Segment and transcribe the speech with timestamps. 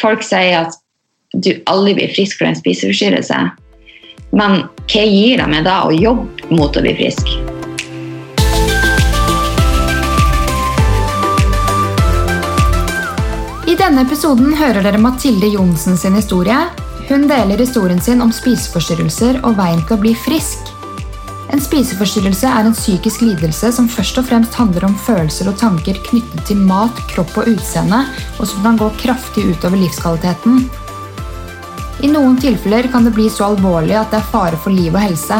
[0.00, 0.78] folk sier at
[1.34, 3.40] du aldri blir frisk fra en spiseforstyrrelse.
[4.34, 7.30] Men hva gir det meg da å jobbe mot å bli frisk?
[13.64, 16.58] I denne episoden hører dere Mathilde Johnsen sin historie.
[17.08, 20.73] Hun deler historien sin om spiseforstyrrelser og veien til å bli frisk.
[21.54, 26.00] En spiseforstyrrelse er en psykisk lidelse som først og fremst handler om følelser og tanker
[26.08, 28.00] knyttet til mat, kropp og utseende,
[28.40, 30.64] og som kan gå kraftig utover livskvaliteten.
[32.02, 35.04] I noen tilfeller kan det bli så alvorlig at det er fare for liv og
[35.04, 35.38] helse.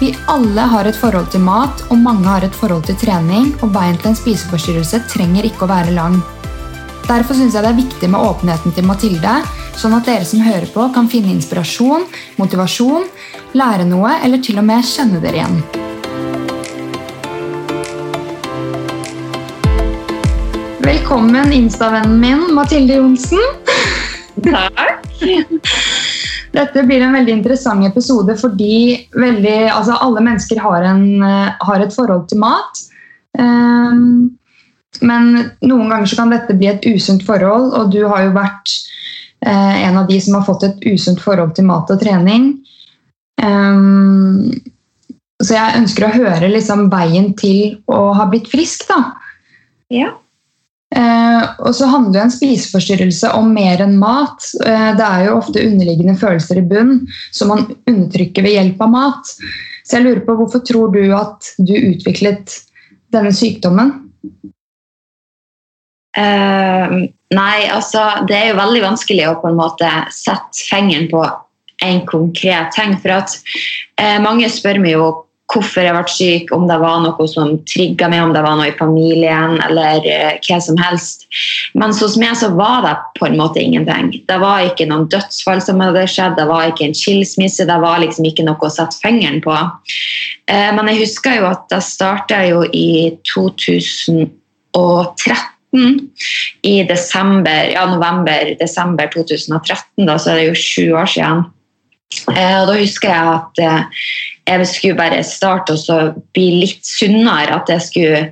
[0.00, 3.74] Vi alle har et forhold til mat, og mange har et forhold til trening, og
[3.76, 6.22] veien til en spiseforstyrrelse trenger ikke å være lang.
[7.04, 9.42] Derfor syns jeg det er viktig med åpenheten til Mathilde,
[9.80, 12.04] sånn at dere som hører på, kan finne inspirasjon,
[12.40, 13.06] motivasjon,
[13.56, 15.60] lære noe eller til og med kjenne dere igjen.
[20.84, 23.40] Velkommen, Insta-vennen min, Mathilde Johnsen.
[24.44, 24.84] Takk.
[26.50, 31.84] Dette blir en veldig interessant episode fordi veldig, altså alle mennesker har, en, eh, har
[31.84, 32.84] et forhold til mat.
[33.38, 34.32] Um,
[35.06, 35.28] men
[35.62, 38.74] noen ganger så kan dette bli et usunt forhold, og du har jo vært
[39.40, 42.50] en av de som har fått et usunt forhold til mat og trening.
[43.40, 44.50] Um,
[45.40, 48.98] så jeg ønsker å høre liksom veien til å ha blitt frisk, da.
[49.92, 50.10] Ja.
[50.90, 54.42] Eh, og så handler en spiseforstyrrelse om mer enn mat.
[54.66, 56.96] Eh, det er jo ofte underliggende følelser i bunn
[57.30, 59.32] som man undertrykker ved hjelp av mat.
[59.86, 62.58] Så jeg lurer på hvorfor tror du at du utviklet
[63.14, 63.94] denne sykdommen?
[66.18, 66.96] Eh,
[67.34, 71.24] nei, altså Det er jo veldig vanskelig å på en måte sette fingeren på
[71.80, 72.96] en konkret ting.
[73.00, 73.36] For at
[74.00, 75.10] eh, mange spør meg jo
[75.50, 78.68] hvorfor jeg ble syk, om det var noe som trigga meg, om det var noe
[78.70, 81.26] i familien eller eh, hva som helst.
[81.74, 84.12] Men hos meg så var det på en måte ingenting.
[84.28, 88.02] Det var ikke noen dødsfall som hadde skjedd, det var ikke en skilsmisse, det var
[88.04, 89.56] liksom ikke noe å sette fingeren på.
[90.50, 95.40] Eh, men jeg husker jo at det starta jo i 2013
[96.66, 101.44] i desember, ja, november-desember 2013, da, så er det jo sju år siden.
[102.10, 104.06] Eh, og da husker jeg at eh,
[104.50, 105.98] jeg skulle bare starte å
[106.34, 107.60] bli litt sunnere.
[107.60, 108.22] At jeg skulle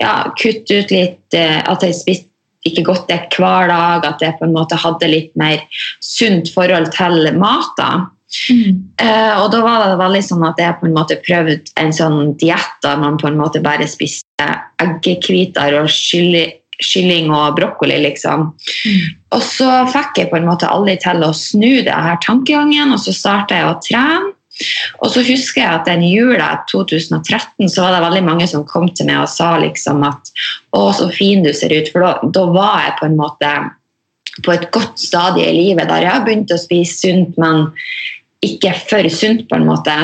[0.00, 2.26] ja, kutte ut litt eh, At jeg spiste
[2.66, 4.06] ikke godt det hver dag.
[4.08, 5.62] At jeg på en måte hadde litt mer
[6.02, 7.70] sunt forhold til mat.
[7.78, 7.92] da.
[8.30, 8.94] Mm.
[9.02, 12.36] Uh, og da var det veldig sånn at jeg på en måte prøvde en sånn
[12.38, 14.46] diett der man på en måte bare spiste
[14.78, 15.90] eggehviter og
[16.84, 18.50] kylling og brokkoli, liksom.
[18.86, 19.16] Mm.
[19.36, 23.02] Og så fikk jeg på en måte aldri til å snu det her tankegangen, og
[23.02, 24.36] så starta jeg å trene.
[25.00, 28.90] Og så husker jeg at den jula 2013 så var det veldig mange som kom
[28.92, 30.32] til meg og sa liksom at
[30.76, 31.88] å, så fin du ser ut.
[31.92, 33.52] For da, da var jeg på en måte
[34.44, 37.70] på et godt stadie i livet der jeg har begynt å spise sunt, men
[38.44, 39.94] ikke for sunt, på en måte.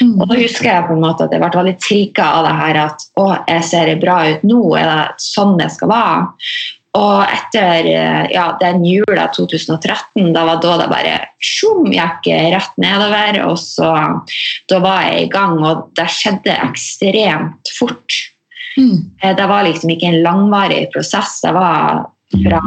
[0.00, 0.18] Mm.
[0.20, 2.82] Og da husker jeg på en måte at jeg ble veldig trigga av det her
[2.84, 6.20] at å, jeg ser bra ut nå, er det sånn det skal være?
[6.98, 7.86] Og etter
[8.32, 13.38] ja, den jula 2013, da var da det bare sjum, gikk rett nedover.
[13.46, 13.92] Og så
[14.70, 18.18] da var jeg i gang, og det skjedde ekstremt fort.
[18.74, 19.06] Mm.
[19.22, 21.38] Det var liksom ikke en langvarig prosess.
[21.44, 22.62] Det var fra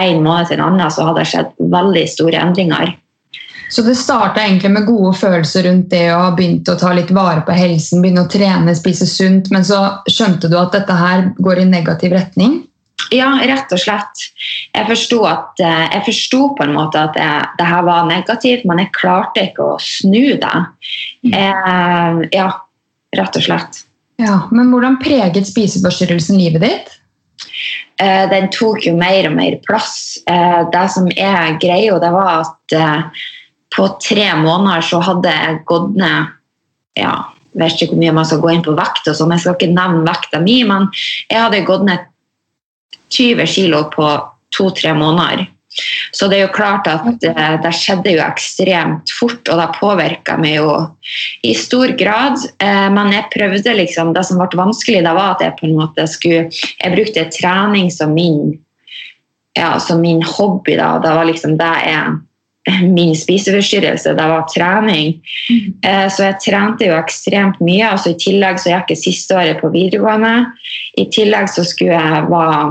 [0.00, 2.96] en måned til en annen så hadde det skjedd veldig store endringer.
[3.70, 7.12] Så det starta egentlig med gode følelser rundt det å ha begynt å ta litt
[7.14, 9.78] vare på helsen, begynne å trene, spise sunt, men så
[10.10, 12.64] skjønte du at dette her går i negativ retning?
[13.14, 14.26] Ja, rett og slett.
[14.74, 18.66] Jeg forsto, at, eh, jeg forsto på en måte at jeg, det, her var negativt,
[18.68, 20.58] men jeg klarte ikke å snu det.
[21.26, 21.32] Mm.
[21.34, 22.50] Eh, ja,
[23.16, 23.84] rett og slett.
[24.20, 26.96] Ja, Men hvordan preget spiseforstyrrelsen livet ditt?
[28.00, 30.18] Eh, den tok jo mer og mer plass.
[30.28, 33.22] Eh, det som er greia, det var at eh,
[33.76, 36.36] på tre måneder så hadde jeg gått ned
[36.98, 37.14] ja,
[37.54, 39.56] jeg vet ikke hvor mye man skal gå inn på vekt, og sånn, jeg skal
[39.56, 40.90] ikke nevne vekta mi, men
[41.30, 42.06] jeg hadde gått ned
[43.10, 44.10] 20 kilo på
[44.54, 45.48] to-tre måneder.
[46.12, 50.34] Så det er jo klart at det, det skjedde jo ekstremt fort, og det påvirka
[50.40, 50.72] meg jo
[51.46, 52.42] i stor grad.
[52.58, 55.78] Eh, men jeg prøvde liksom Det som ble vanskelig, det var at jeg på en
[55.78, 58.58] måte skulle Jeg brukte trening som min,
[59.54, 60.74] ja, som min hobby.
[60.74, 62.18] da, Det var liksom det jeg
[62.96, 65.16] min spiseforstyrrelse, det var trening.
[65.50, 66.10] Mm.
[66.12, 67.88] Så jeg trente jo ekstremt mye.
[67.88, 70.50] altså I tillegg så gikk jeg siste året på videregående.
[71.00, 72.62] I tillegg så skulle jeg være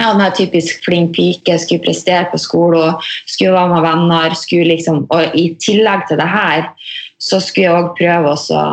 [0.00, 2.96] ja, en typisk flink pike, skulle prestere på skolen,
[3.26, 4.36] skulle være med venner.
[4.38, 6.68] Skulle liksom, og i tillegg til det her
[7.20, 8.66] så skulle jeg òg prøve å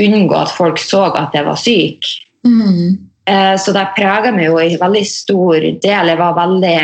[0.00, 2.10] unngå at folk så at jeg var syk.
[2.46, 3.10] Mm.
[3.28, 6.12] Eh, så det prega meg jo i veldig stor del.
[6.12, 6.76] Jeg var veldig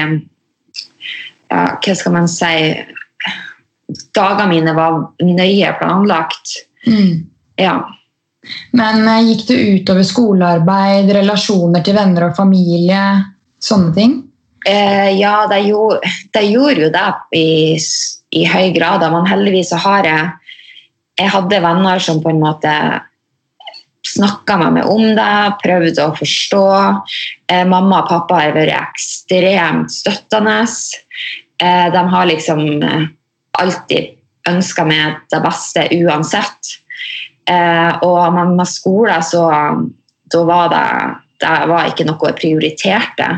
[1.50, 2.52] ja, Hva skal man si
[4.16, 6.56] Dagene mine var nøye planlagt.
[6.90, 7.28] Mm.
[7.54, 7.76] Ja.
[8.74, 13.02] Men eh, gikk det utover skolearbeid, relasjoner til venner og familie,
[13.62, 14.16] sånne ting?
[14.66, 17.06] Eh, ja, det gjorde, det gjorde jo det
[17.38, 17.48] i,
[18.40, 19.06] i høy grad.
[19.14, 20.34] Men heldigvis så har jeg
[21.16, 22.70] Jeg hadde venner som på en måte
[24.04, 26.66] snakka med meg om det, prøvde å forstå.
[27.48, 30.58] Eh, mamma og pappa har vært ekstremt støttende.
[31.62, 33.06] Eh, de har liksom eh,
[33.58, 34.16] alltid
[34.48, 36.74] ønska meg det beste uansett.
[37.50, 39.46] Eh, og med, med skole så
[40.32, 40.86] da var det,
[41.42, 43.28] det var ikke noe jeg prioriterte.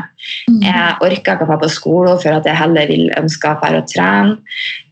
[0.63, 3.81] Jeg orka ikke å dra på skolen for at jeg heller ville ønske å dra
[3.81, 4.37] og trene.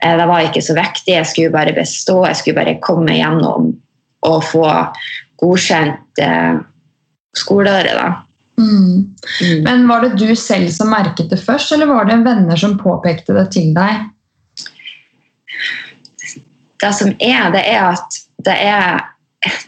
[0.04, 3.74] Eh, Det var ikke så viktig, jeg skulle bare bestå, jeg skulle bare komme gjennom
[4.28, 4.66] og få
[5.42, 6.58] godkjent eh,
[7.38, 8.27] skoleåret.
[8.57, 9.15] Mm.
[9.63, 13.36] Men var det du selv som merket det først, eller var det venner som påpekte
[13.38, 14.07] det til deg?
[16.81, 19.06] Det som er, det er at det er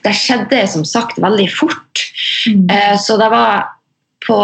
[0.03, 2.01] Det skjedde som sagt veldig fort.
[2.49, 3.67] Eh, Så det var
[4.27, 4.37] på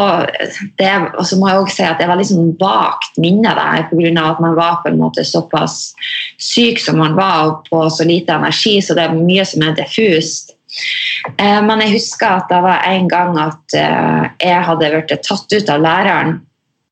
[0.77, 4.29] det, Og så må jeg også si at det var liksom vagt minne der, pga.
[4.31, 5.93] at man var på en måte såpass
[6.39, 9.75] syk som man var, og på så lite energi, så det er mye som er
[9.75, 10.54] diffust.
[11.33, 15.55] Eh, Men jeg husker at det var en gang at eh, jeg hadde blitt tatt
[15.55, 16.35] ut av læreren,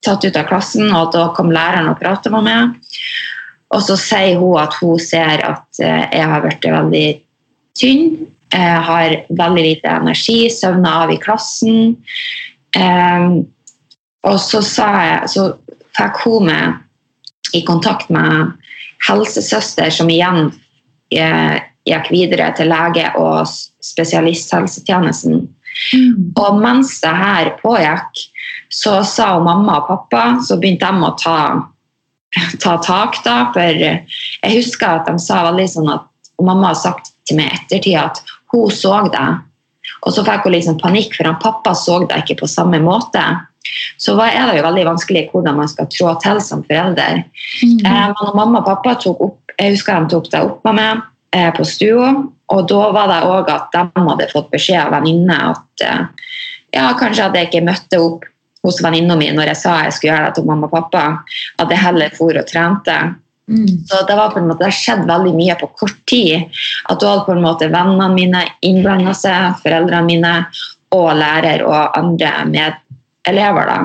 [0.03, 2.95] tatt ut av klassen, og da kom læreren og pratet med meg.
[3.74, 7.07] Og så sier hun at hun ser at eh, jeg har blitt veldig
[7.80, 8.15] tynn,
[8.53, 11.95] har veldig lite energi, søvner av i klassen.
[14.29, 15.45] Og så, jeg, så
[15.97, 18.51] fikk hun meg i kontakt med
[19.07, 20.51] helsesøster, som igjen
[21.89, 25.44] gikk videre til lege og spesialisthelsetjenesten.
[25.44, 25.50] spesialisthelsetjenesten.
[26.38, 28.25] Og mens det her pågikk,
[28.74, 31.38] så sa mamma og pappa, så begynte de å ta,
[32.62, 33.19] ta tak.
[33.25, 36.09] da, For jeg husker at de sa veldig sånn at
[36.41, 38.21] og mamma har sagt til meg i ettertid at
[38.51, 39.27] hun så det.
[40.03, 43.21] Og så fikk hun liksom panikk, for han pappa så det ikke på samme måte.
[44.01, 47.21] Så er det jo veldig vanskelig hvordan man skal trå til som forelder.
[47.62, 50.79] Eh, men når mamma og pappa tok opp, jeg husker de tok det opp med
[50.81, 51.12] meg eh,
[51.56, 52.12] på stua,
[52.53, 56.06] og da var det òg at de hadde fått beskjed av venninne at eh,
[56.74, 58.27] ja, kanskje at jeg ikke møtte opp
[58.63, 61.03] hos venninna mi når jeg sa jeg skulle gjøre det til mamma og pappa,
[61.59, 62.97] at jeg heller for og trente.
[63.51, 63.83] Mm.
[63.89, 66.45] Så det var på en måte, det har skjedd veldig mye på kort tid.
[66.88, 70.33] At da hadde på en måte vennene mine innblanda seg, foreldrene mine
[70.95, 73.74] og lærer og andre medelever.
[73.74, 73.79] da.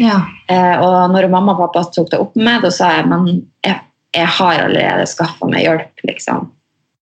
[0.00, 0.20] Ja.
[0.48, 3.28] Eh, og når mamma og pappa tok det opp med meg, da sa jeg men
[3.64, 3.80] jeg,
[4.16, 6.04] jeg har allerede skaffa meg hjelp.
[6.12, 6.50] liksom.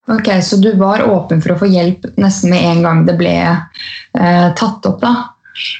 [0.09, 3.35] Ok, Så du var åpen for å få hjelp nesten med en gang det ble
[3.45, 5.13] eh, tatt opp, da?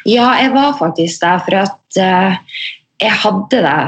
[0.06, 2.60] Ja, jeg var faktisk der, for at eh,
[3.02, 3.80] jeg hadde det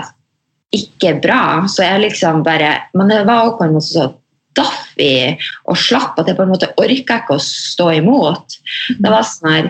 [0.82, 1.44] ikke bra.
[1.70, 4.08] Så jeg liksom bare Men det var også på en måte så
[4.58, 5.38] daff i
[5.72, 8.58] og slapp at jeg på en måte orka ikke å stå imot.
[8.98, 9.70] Det var sånn her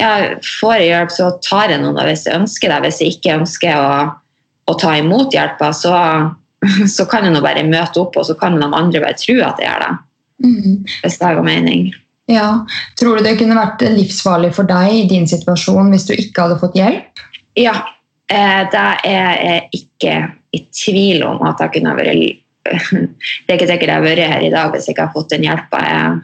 [0.00, 2.78] jeg Får jeg hjelp, så tar jeg noen av hvis jeg ønsker det.
[2.86, 3.96] Hvis jeg ikke ønsker å,
[4.70, 5.92] å ta imot hjelpa, så,
[6.96, 9.60] så kan jeg nå bare møte opp, og så kan de andre bare tro at
[9.60, 9.90] jeg gjør det.
[10.44, 10.84] Mm.
[11.02, 11.90] Hvis det har mening.
[12.30, 12.66] Ja.
[13.00, 16.60] Tror du det kunne vært livsfarlig for deg i din situasjon hvis du ikke hadde
[16.60, 17.24] fått hjelp?
[17.58, 17.74] Ja,
[18.30, 20.16] eh, det er jeg ikke
[20.54, 22.38] i tvil om at jeg kunne vært
[22.92, 25.32] Det er ikke sikkert jeg har vært her i dag hvis jeg ikke har fått
[25.32, 26.20] den hjelpa jeg,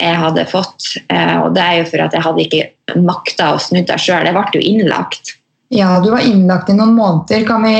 [0.00, 0.86] jeg hadde fått.
[1.12, 4.24] Eh, Og det er jo for at jeg hadde ikke makta å snu det sjøl.
[4.24, 5.34] Jeg ble jo innlagt.
[5.70, 7.44] Ja, du var innlagt i noen måneder.
[7.46, 7.74] Kan vi,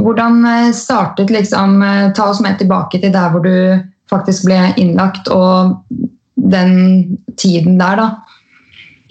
[0.00, 3.54] hvordan eh, startet liksom eh, Ta oss med tilbake til der hvor du
[4.14, 5.80] faktisk ble innlagt, og
[6.34, 8.08] den tiden der, da.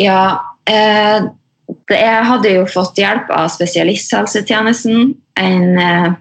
[0.01, 0.24] Ja,
[0.69, 1.29] eh,
[1.93, 5.13] jeg hadde jo fått hjelp av spesialisthelsetjenesten.
[5.39, 6.13] En eh,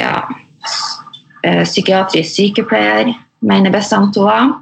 [0.00, 0.16] ja,
[1.44, 4.54] eh, psykiatrisk sykepleier, mener bestemt hun.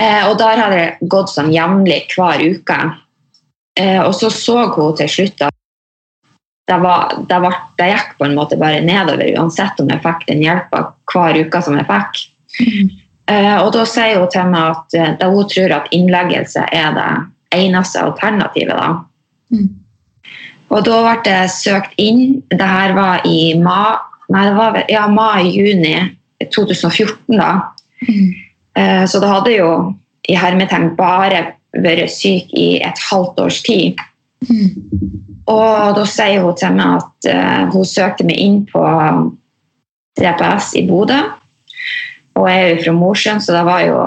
[0.00, 2.78] Eh, og der hadde det gått sånn jevnlig hver uke.
[3.78, 5.54] Eh, og så så hun til slutt at
[6.64, 10.26] det, var, det, var, det gikk på en måte bare nedover, uansett om jeg fikk
[10.30, 12.22] den hjelpa hver uke som jeg fikk.
[13.30, 16.96] Eh, og da sier hun til meg at eh, da hun tror at innleggelse er
[16.96, 17.10] det
[17.56, 18.76] eneste alternativet.
[18.76, 18.90] da.
[19.54, 19.70] Mm.
[20.74, 22.42] Og da ble det søkt inn.
[22.50, 23.96] Det her var i mai,
[24.32, 25.96] nei, det var, ja, mai-juni
[26.44, 27.38] 2014.
[27.40, 27.50] da.
[28.76, 29.70] Eh, så da hadde jo
[30.28, 31.44] i hermetegn bare
[31.84, 34.00] vært syk i et halvt års tid.
[35.50, 38.82] Og da sier hun til meg at uh, hun søkte meg inn på
[40.20, 41.18] DPS i Bodø.
[42.38, 43.98] Og jeg er jo fra Mosjøen, så det var jo,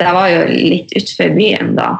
[0.00, 1.90] det var jo litt utenfor byen da.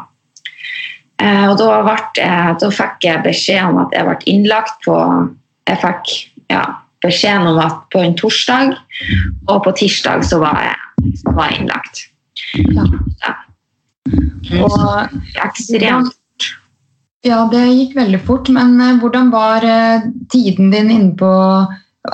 [1.21, 4.97] Uh, og da, jeg- da fikk jeg beskjed om at jeg ble innlagt på
[5.69, 6.09] Jeg fikk
[6.51, 6.63] ja,
[7.05, 8.73] beskjeden om at på en torsdag,
[9.47, 12.01] og på tirsdag så var jeg, så var jeg innlagt.
[12.75, 13.37] Ja.
[14.65, 14.81] Og
[15.45, 16.17] Ekstremt.
[17.27, 21.31] Ja, det gikk veldig fort, men eh, hvordan var eh, tiden din inne på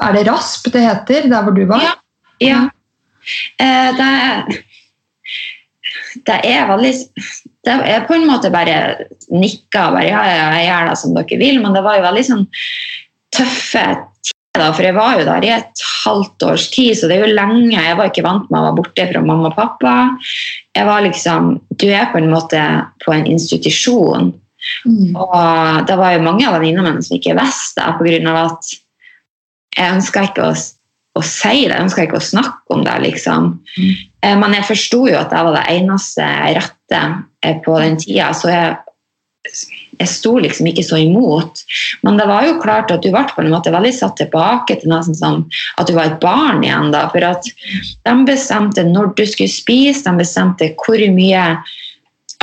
[0.02, 1.84] Er det RASP det heter, der hvor du var?
[1.84, 1.92] Ja.
[2.42, 2.62] Ja.
[3.62, 4.10] Eh, det,
[6.26, 6.92] det er veldig
[7.66, 11.38] det er på en måte bare nikka bare ja, ja, jeg gjør det som dere
[11.40, 12.44] vil, men det var jo veldig sånn
[13.34, 13.84] tøffe
[14.26, 17.34] tider, for jeg var jo der i et halvt års tid, så det er jo
[17.34, 17.74] lenge.
[17.74, 19.94] Jeg var ikke vant med å være borte fra mamma og pappa.
[20.76, 22.62] Jeg var liksom, Du er på en måte
[23.02, 24.30] på en institusjon.
[24.86, 25.16] Mm.
[25.16, 28.34] Og det var jo mange av venninnene mine som ikke visste det, pga.
[28.46, 28.74] at
[29.76, 30.56] jeg ønska ikke å,
[31.16, 32.96] å si det, jeg ønska ikke å snakke om det.
[33.04, 33.52] liksom.
[33.76, 33.94] Mm.
[34.22, 36.26] Eh, Men jeg forsto jo at jeg var det eneste
[36.58, 37.04] rette
[37.42, 38.76] eh, på den tida, så jeg,
[40.00, 41.62] jeg sto liksom ikke så imot.
[42.06, 44.92] Men det var jo klart at du ble på en måte veldig satt tilbake til
[44.92, 45.44] nesten som
[45.76, 46.92] at du var et barn igjen.
[46.94, 51.48] da, For at de bestemte når du skulle spise, de bestemte hvor mye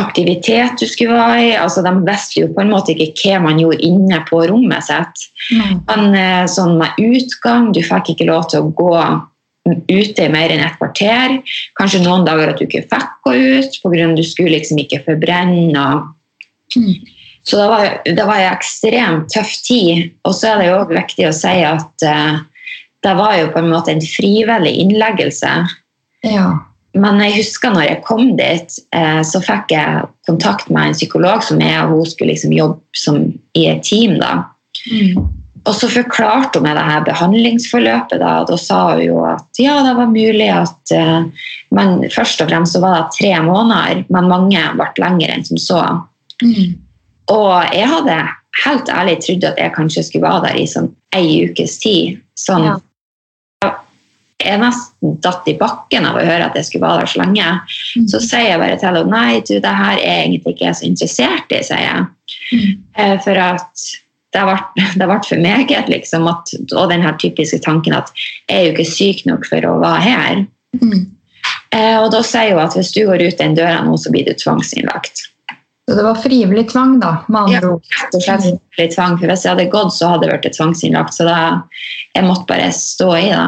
[0.02, 1.52] aktivitet du skulle være i.
[1.60, 5.28] altså De visste jo på en måte ikke hva man gjorde inne på rommet sitt.
[5.90, 8.96] Men eh, sånn med utgang, du fikk ikke lov til å gå
[9.64, 11.38] ute i mer enn et kvarter.
[11.80, 14.10] Kanskje noen dager at du ikke fikk gå ut pga.
[14.18, 15.88] du skulle liksom ikke forbrenne.
[16.74, 17.06] Mm.
[17.46, 20.12] så det var, det var en ekstremt tøff tid.
[20.26, 22.42] Og så er det jo også viktig å si at eh,
[23.04, 25.52] det var jo på en måte en frivillig innleggelse.
[26.24, 26.48] Ja.
[26.94, 31.42] Men jeg husker når jeg kom dit, eh, så fikk jeg kontakt med en psykolog
[31.46, 33.24] som jeg og hun skulle liksom jobbe som,
[33.58, 34.20] i et team.
[34.22, 35.24] Mm.
[35.64, 38.20] Og så forklarte hun meg det her behandlingsforløpet.
[38.22, 42.44] Da, og da sa hun jo at ja, det var mulig at eh, Men først
[42.44, 45.82] og fremst så var det tre måneder, men mange ble lengre enn som så.
[46.44, 46.76] Mm.
[47.34, 48.18] Og jeg hadde
[48.62, 52.20] helt ærlig trodd at jeg kanskje skulle være der i sånn ei ukes tid.
[52.38, 52.76] Sånn, Ja.
[54.44, 57.50] Jeg nesten datt i bakken av å høre at jeg skulle være der så lenge.
[57.98, 58.08] Mm.
[58.12, 60.88] Så sier jeg bare til henne nei, du, det her er egentlig ikke jeg så
[60.90, 62.06] interessert i, sier jeg.
[62.54, 62.72] Mm.
[62.98, 63.86] Eh, For at
[64.34, 66.28] det ble, for meget, liksom.
[66.32, 68.10] At, og den her typiske tanken at
[68.50, 70.46] jeg er jo ikke syk nok for å være her.
[70.82, 71.04] Mm.
[71.74, 74.26] Eh, Og da sier hun at hvis du går ut den døra nå, så blir
[74.28, 75.30] du tvangsinnlagt.
[75.84, 77.88] Så det var frivillig tvang, da, med Ja, andre ord.
[77.92, 79.18] rett og slett frivillig tvang.
[79.20, 81.14] For hvis jeg hadde gått, så hadde jeg vært tvangsinnlagt.
[81.18, 81.40] Så da,
[82.16, 83.42] jeg måtte bare stå i det.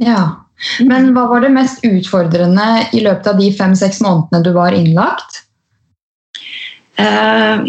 [0.00, 0.46] Ja.
[0.86, 5.42] Men hva var det mest utfordrende i løpet av de fem-seks månedene du var innlagt?
[7.00, 7.66] Uh,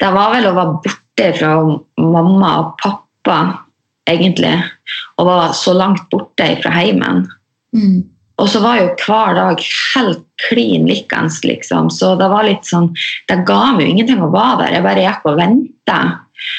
[0.00, 1.52] det var vel å være borte fra
[2.00, 3.38] mamma og pappa,
[4.08, 4.54] egentlig.
[5.20, 7.26] Og var så langt borte fra heimen.
[7.76, 8.04] Mm.
[8.40, 9.62] Og så var jo hver dag
[9.94, 11.88] helt klin likens, liksom.
[11.92, 12.90] Så det var litt sånn
[13.28, 14.74] Det ga meg jo ingenting å være der.
[14.76, 16.00] Jeg bare gikk og venta.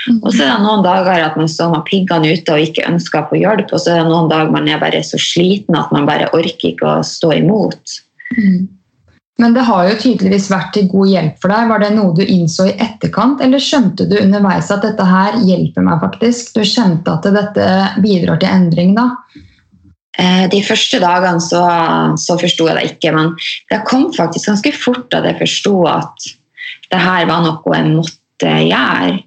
[0.07, 0.21] Mm.
[0.21, 3.21] Og så er det noen dager at man står med piggene ute og ikke ønsker
[3.21, 5.93] å få hjelp, og så er det noen dager man er bare så sliten at
[5.95, 7.99] man bare orker ikke å stå imot.
[8.37, 8.67] Mm.
[9.37, 11.67] Men det har jo tydeligvis vært til god hjelp for deg.
[11.69, 15.85] Var det noe du innså i etterkant, eller skjønte du underveis at dette her hjelper
[15.85, 16.55] meg faktisk?
[16.55, 17.67] Du skjønte at dette
[18.01, 19.11] bidrar til endring da?
[20.17, 21.61] Eh, De første dagene så,
[22.17, 23.35] så forsto jeg det ikke, men
[23.69, 26.29] det kom faktisk ganske fort at jeg forsto at
[26.89, 29.19] det her var noe jeg måtte gjøre.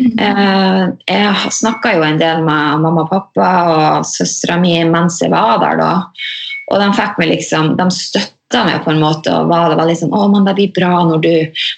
[0.00, 5.32] Eh, Jeg snakka jo en del med mamma og pappa og søstera mi mens jeg
[5.32, 5.76] var der.
[5.76, 5.92] da.
[6.72, 9.32] Og de fikk meg liksom, de støtta meg på en måte.
[9.32, 11.34] og var, det var liksom, å, men det blir bra når du,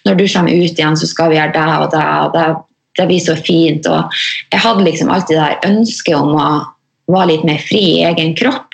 [0.06, 2.06] når du kommer ut igjen, så skal vi gjøre det og det.
[2.22, 2.46] og det,
[2.94, 3.86] det blir så fint.
[3.90, 4.18] Og
[4.52, 6.48] jeg hadde liksom alltid det der ønsket om å
[7.10, 8.70] være litt mer fri i egen kropp.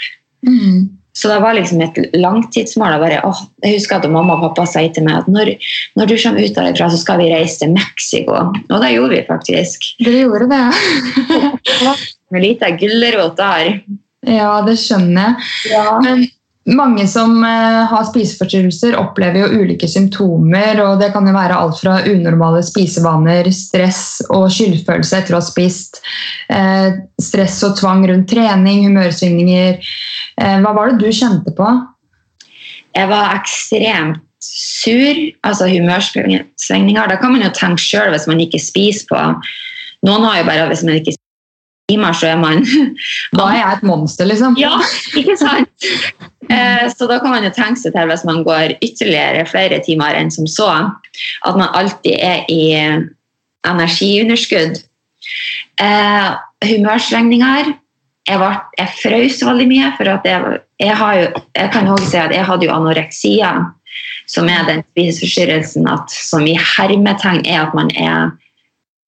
[0.46, 0.99] Mm.
[1.20, 2.96] Så det var liksom et langtidsmål.
[3.02, 3.34] Bare, å,
[3.64, 5.52] jeg husker at mamma og pappa sa til meg at når,
[6.00, 8.38] når du kommer ut derfra, så skal vi reise til Mexico.
[8.56, 9.90] Og det gjorde vi faktisk.
[10.00, 10.62] Dere gjorde det?
[11.84, 11.94] ja.
[12.32, 13.74] Med lite gulrot der.
[14.28, 15.50] Ja, det skjønner jeg.
[15.74, 15.84] Ja.
[16.04, 16.24] Men
[16.76, 20.80] mange som eh, har spiseforstyrrelser, opplever jo ulike symptomer.
[20.84, 25.46] og Det kan jo være alt fra unormale spisevaner, stress og skyldfølelse etter å ha
[25.46, 26.00] spist.
[26.52, 29.80] Eh, stress og tvang rundt trening, humørsvingninger.
[30.40, 31.70] Eh, hva var det du kjente på?
[32.96, 37.10] Jeg var ekstremt sur, altså humørsvingninger.
[37.10, 39.24] Da kan man jo tenke sjøl hvis man ikke spiser på.
[40.06, 41.18] Noen har jo bare hvis man ikke
[41.90, 42.62] spiser meg så er man
[43.36, 44.56] Da er jeg et monster, liksom.
[44.60, 44.78] Ja,
[45.16, 45.68] ikke sant?
[46.50, 50.16] Eh, Så da kan man jo tenke seg til hvis man går ytterligere flere timer
[50.18, 50.66] enn som så,
[51.46, 52.74] at man alltid er i
[53.68, 54.80] energiunderskudd.
[55.78, 56.30] Eh,
[56.66, 57.70] humørsvingninger.
[58.26, 61.28] Jeg, var, jeg frøs veldig mye, for at jeg, jeg, har jo,
[61.60, 63.52] jeg kan også si at jeg hadde jo anoreksia.
[64.26, 68.30] som er den spiseforstyrrelsen som i hermetegn er at man er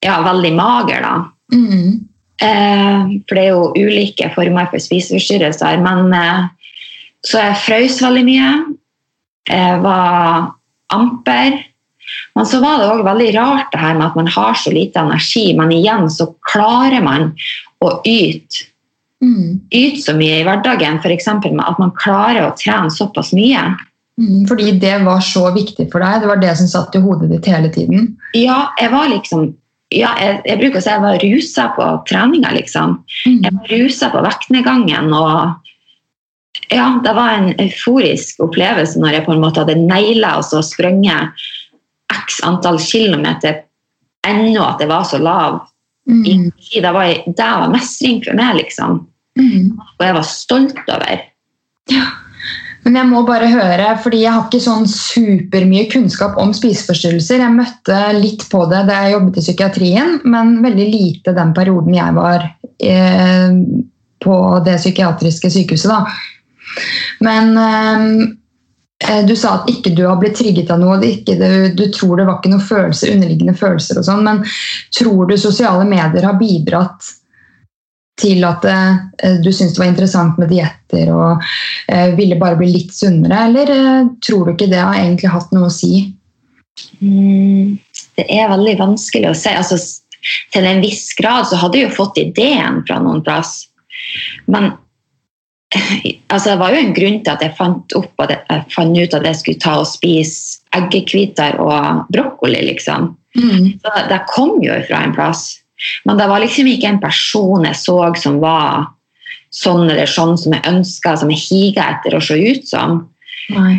[0.05, 1.03] ja, veldig mager.
[1.03, 1.15] da.
[1.55, 2.12] Mm.
[2.43, 5.83] Eh, for det er jo ulike former for spiseforstyrrelser.
[5.85, 6.49] Men eh,
[7.27, 8.51] så jeg frøs veldig mye.
[9.51, 10.51] Jeg var
[10.95, 11.61] amper.
[12.37, 15.01] Men så var det òg veldig rart det her med at man har så lite
[15.01, 17.31] energi, men igjen så klarer man
[17.83, 18.69] å yte.
[19.23, 19.63] Mm.
[19.71, 21.29] Yte så mye i hverdagen, f.eks.
[21.45, 23.63] med at man klarer å trene såpass mye.
[24.21, 24.43] Mm.
[24.49, 26.23] Fordi det var så viktig for deg?
[26.23, 28.11] Det var det som satt i hodet ditt hele tiden?
[28.37, 29.53] Ja, jeg var liksom
[29.93, 32.97] ja, jeg, jeg bruker å si jeg var rusa på treninga, liksom.
[33.27, 33.41] Mm.
[33.45, 35.13] Jeg var rusa på vektnedgangen.
[35.13, 40.47] og ja, Det var en euforisk opplevelse når jeg på en måte hadde naila og
[40.49, 41.45] så sprunget
[42.13, 43.63] x antall kilometer
[44.27, 45.63] ennå at jeg var så lav.
[46.09, 46.51] Mm.
[46.73, 49.05] Det, var, det var mestring for meg, liksom.
[49.39, 49.73] Mm.
[49.79, 51.23] Og jeg var stolt over.
[52.83, 57.45] Men jeg må bare høre, fordi jeg har ikke sånn supermye kunnskap om spiseforstyrrelser.
[57.45, 61.95] Jeg møtte litt på det da jeg jobbet i psykiatrien, men veldig lite den perioden
[61.95, 62.49] jeg var
[62.83, 63.55] eh,
[64.23, 64.37] på
[64.67, 65.95] det psykiatriske sykehuset.
[65.95, 66.03] Da.
[67.23, 71.49] Men eh, du sa at ikke du har blitt trigget av noe, ikke, du,
[71.79, 74.43] du, tror det var ikke noen følelser, underliggende følelser og sånn, men
[74.99, 77.15] tror du sosiale medier har bidratt
[78.23, 81.43] til at eh, du syntes det var interessant med dietter og
[81.91, 85.53] eh, ville bare bli litt sunnere, eller eh, tror du ikke det har egentlig hatt
[85.55, 86.07] noe å si?
[87.03, 87.79] Mm,
[88.19, 89.53] det er veldig vanskelig å si.
[89.53, 89.81] Altså,
[90.55, 93.67] til en viss grad så hadde jeg jo fått ideen fra noen plass.
[94.47, 94.73] Men
[96.33, 99.19] altså, det var jo en grunn til at jeg fant, opp at jeg fant ut
[99.19, 103.13] at jeg skulle ta og spise eggehviter og brokkoli, liksom.
[103.37, 103.75] Mm.
[103.81, 105.62] Så det kom jo fra en plass.
[106.05, 108.91] Men det var liksom ikke en person jeg så som var
[109.53, 113.03] sånn eller sånn som jeg ønska, som jeg higa etter å se ut som.
[113.53, 113.75] Nei.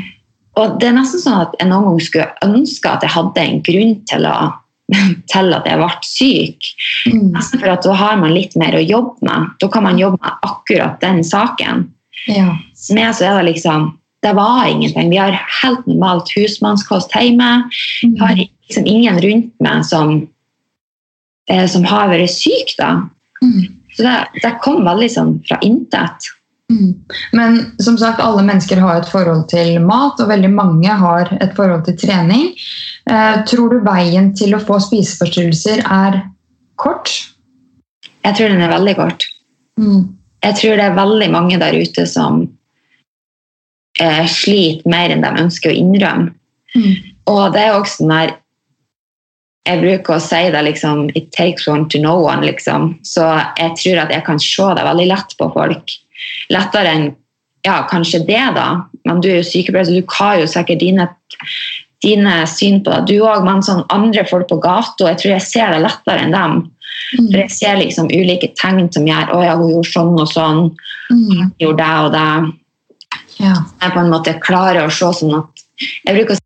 [0.59, 3.63] Og det er nesten sånn at jeg noen ganger skulle ønske at jeg hadde en
[3.65, 4.51] grunn til, å,
[5.33, 6.69] til at jeg ble syk.
[7.09, 7.25] Mm.
[7.33, 9.49] Nesten for at da har man litt mer å jobbe med.
[9.63, 11.87] Da kan man jobbe med akkurat den saken.
[12.29, 12.53] Ja.
[12.93, 15.09] Med så er det liksom Det var ingenting.
[15.11, 17.65] Vi har helt normalt husmannskost hjemme.
[18.01, 20.21] Vi har liksom ingen rundt meg som,
[21.51, 22.93] eh, som har vært syk, da.
[23.43, 23.81] Mm.
[23.93, 26.31] Så det, det kom veldig sånn fra intet.
[26.71, 26.93] Mm.
[27.31, 31.53] Men som sagt, alle mennesker har et forhold til mat, og veldig mange har et
[31.57, 32.49] forhold til trening.
[33.09, 36.23] Eh, tror du veien til å få spiseforstyrrelser er
[36.81, 37.11] kort?
[38.23, 39.27] Jeg tror den er veldig kort.
[39.79, 40.13] Mm.
[40.43, 42.45] Jeg tror det er veldig mange der ute som
[43.99, 46.33] eh, sliter mer enn de ønsker å innrømme.
[46.73, 46.93] Mm.
[47.29, 48.33] Og det er også sånn der
[49.65, 52.97] Jeg bruker å si det liksom It takes one to know one, liksom.
[53.07, 53.23] Så
[53.57, 55.93] jeg tror at jeg kan se det veldig lett på folk.
[56.51, 57.05] Lettere enn
[57.63, 58.83] ja, kanskje det, da.
[59.07, 61.05] Men du er jo sykepleier, så du har jo sikkert dine,
[62.03, 63.05] dine syn på det.
[63.13, 66.35] Du òg, men sånn andre folk på gata, jeg tror jeg ser det lettere enn
[66.35, 66.57] dem.
[67.15, 67.31] For Mm.
[67.39, 70.75] jeg ser liksom ulike tegn som gjør å ja, hun gjorde sånn og sånn,
[71.11, 71.51] Mm.
[71.59, 72.53] gjorde det og det.
[73.39, 73.55] Ja.
[73.81, 75.63] Jeg på en måte klarer å se sånn at
[76.05, 76.41] Jeg bruker å si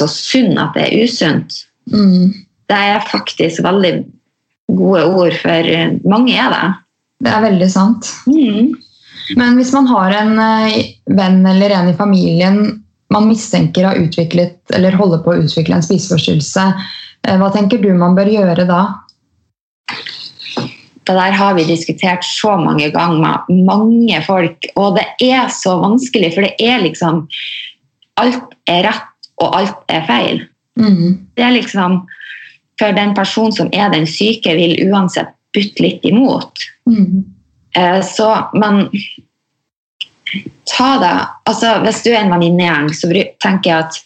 [0.00, 1.64] så sunn at det er usunt.
[1.92, 2.34] Mm.
[2.70, 3.94] Det er faktisk veldig
[4.70, 6.68] gode ord, for eh, mange er det.
[7.26, 8.10] Det er veldig sant.
[8.30, 8.70] Mm.
[9.38, 10.78] Men hvis man har en eh,
[11.18, 12.62] venn eller en i familien
[13.10, 16.66] man mistenker har utviklet eller holder på å utvikle en spiseforstyrrelse,
[17.26, 18.82] eh, hva tenker du man bør gjøre da?
[21.00, 25.74] Det der har vi diskutert så mange ganger med mange folk, og det er så
[25.82, 27.26] vanskelig, for det er liksom
[28.20, 30.40] Alt er rett, og alt er feil.
[30.76, 31.30] Mm.
[31.38, 32.02] Det er liksom
[32.80, 36.64] For den personen som er den syke, vil uansett bytte litt imot.
[36.88, 37.24] Mm.
[37.76, 38.88] Eh, Så, man
[40.70, 41.14] ta det
[41.50, 43.10] altså Hvis du er en venninnegjeng, så
[43.42, 44.00] tenker jeg at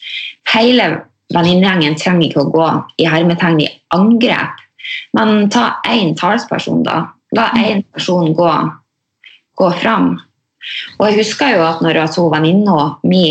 [0.55, 0.89] hele
[1.35, 2.69] venninnegjengen trenger ikke å gå
[3.03, 4.61] i hermetegn i angrep.
[5.17, 7.09] Men ta én talsperson, da.
[7.35, 8.53] La én person gå,
[9.59, 10.15] gå fram.
[10.99, 13.25] Og jeg husker jo at når hun venninna mi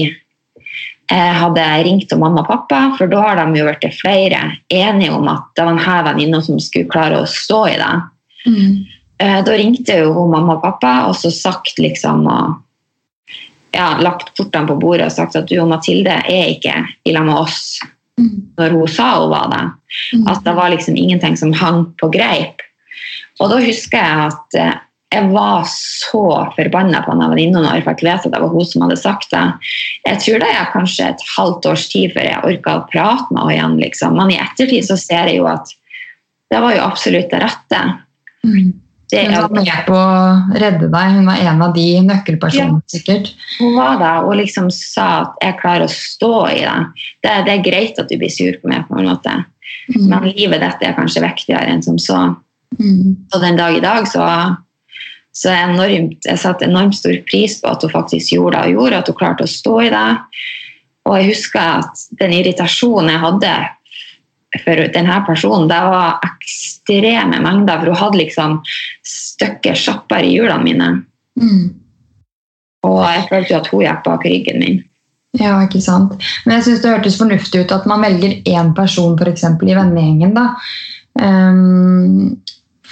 [1.13, 4.41] eh, hadde ringt til mamma og pappa, for da har de jo blitt flere
[4.73, 7.93] enige om at det var denne venninna som skulle klare å stå i det.
[8.49, 8.75] Mm.
[9.23, 12.59] Eh, Da ringte jo hun mamma og pappa og så sagt liksom og
[13.73, 17.25] ja, lagt portene på bordet og sagt at du og Mathilde er ikke i lag
[17.29, 17.79] med oss
[18.19, 18.53] Mm.
[18.57, 19.63] når hun sa hun var det.
[20.13, 20.27] Mm.
[20.27, 22.61] At det var liksom ingenting som hang på greip.
[23.39, 24.75] Og da husker jeg at eh,
[25.13, 26.23] jeg var så
[26.55, 29.33] forbanna på henne venninna når jeg fikk vite at det var hun som hadde sagt
[29.33, 29.43] det.
[30.07, 33.43] Jeg tror det er kanskje et halvt års tid før jeg orka å prate med
[33.43, 33.75] henne igjen.
[33.83, 34.17] Liksom.
[34.19, 35.75] Men i ettertid så ser jeg jo at
[36.53, 37.81] det var jo absolutt det rette.
[38.43, 38.73] Mm.
[39.13, 41.15] det Hun var med på å redde deg.
[41.15, 43.31] Hun var en av de nøkkelpersonene, sikkert.
[43.59, 46.85] Hun var det, og liksom sa at 'jeg klarer å stå i det'.
[47.23, 47.37] det.
[47.45, 49.45] Det er greit at du blir sur på meg, på en måte.
[49.89, 50.09] Mm.
[50.09, 52.35] men livet ditt er kanskje viktigere enn som så.
[52.79, 53.27] Mm.
[53.33, 54.23] Og den dag i dag så,
[55.33, 58.77] så jeg enormt, jeg satte enormt stor pris på at hun faktisk gjorde det hun
[58.77, 60.09] gjorde, at hun klarte å stå i det.
[61.09, 63.53] Og jeg husker at den irritasjonen jeg hadde
[64.61, 68.59] for denne personen, det var ekstreme mengder, for hun hadde liksom
[69.09, 70.89] stykker sjapper i hjulene mine.
[71.41, 71.63] Mm.
[72.85, 74.81] Og jeg følte jo at hun gikk bak ryggen min.
[75.39, 76.13] Ja, ikke sant.
[76.45, 79.77] Men jeg synes det hørtes fornuftig ut at man velger én person for eksempel, i
[79.79, 80.37] vennegjengen.
[80.37, 80.51] da.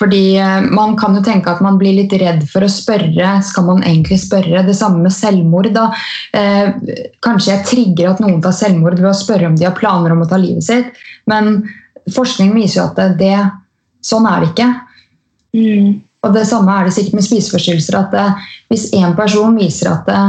[0.02, 3.36] Fordi eh, man kan jo tenke at man blir litt redd for å spørre.
[3.46, 4.64] Skal man egentlig spørre?
[4.66, 5.70] Det samme med selvmord.
[5.76, 5.92] da.
[6.34, 6.74] Eh,
[7.22, 10.24] kanskje jeg trigger at noen tar selvmord ved å spørre om de har planer om
[10.26, 11.04] å ta livet sitt.
[11.30, 11.60] Men
[12.10, 13.36] forskning viser jo at det,
[14.02, 14.72] sånn er det ikke.
[15.54, 15.92] Mm.
[16.26, 18.00] Og det samme er det sikkert med spiseforstyrrelser.
[18.02, 18.28] at det,
[18.74, 20.24] Hvis én person viser at det,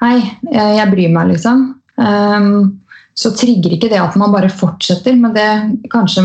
[0.00, 0.16] Hei,
[0.48, 1.74] eh, jeg bryr meg, liksom.
[2.00, 2.80] Um,
[3.12, 5.12] så trigger ikke det at man bare fortsetter.
[5.12, 5.48] Men det
[5.92, 6.24] kanskje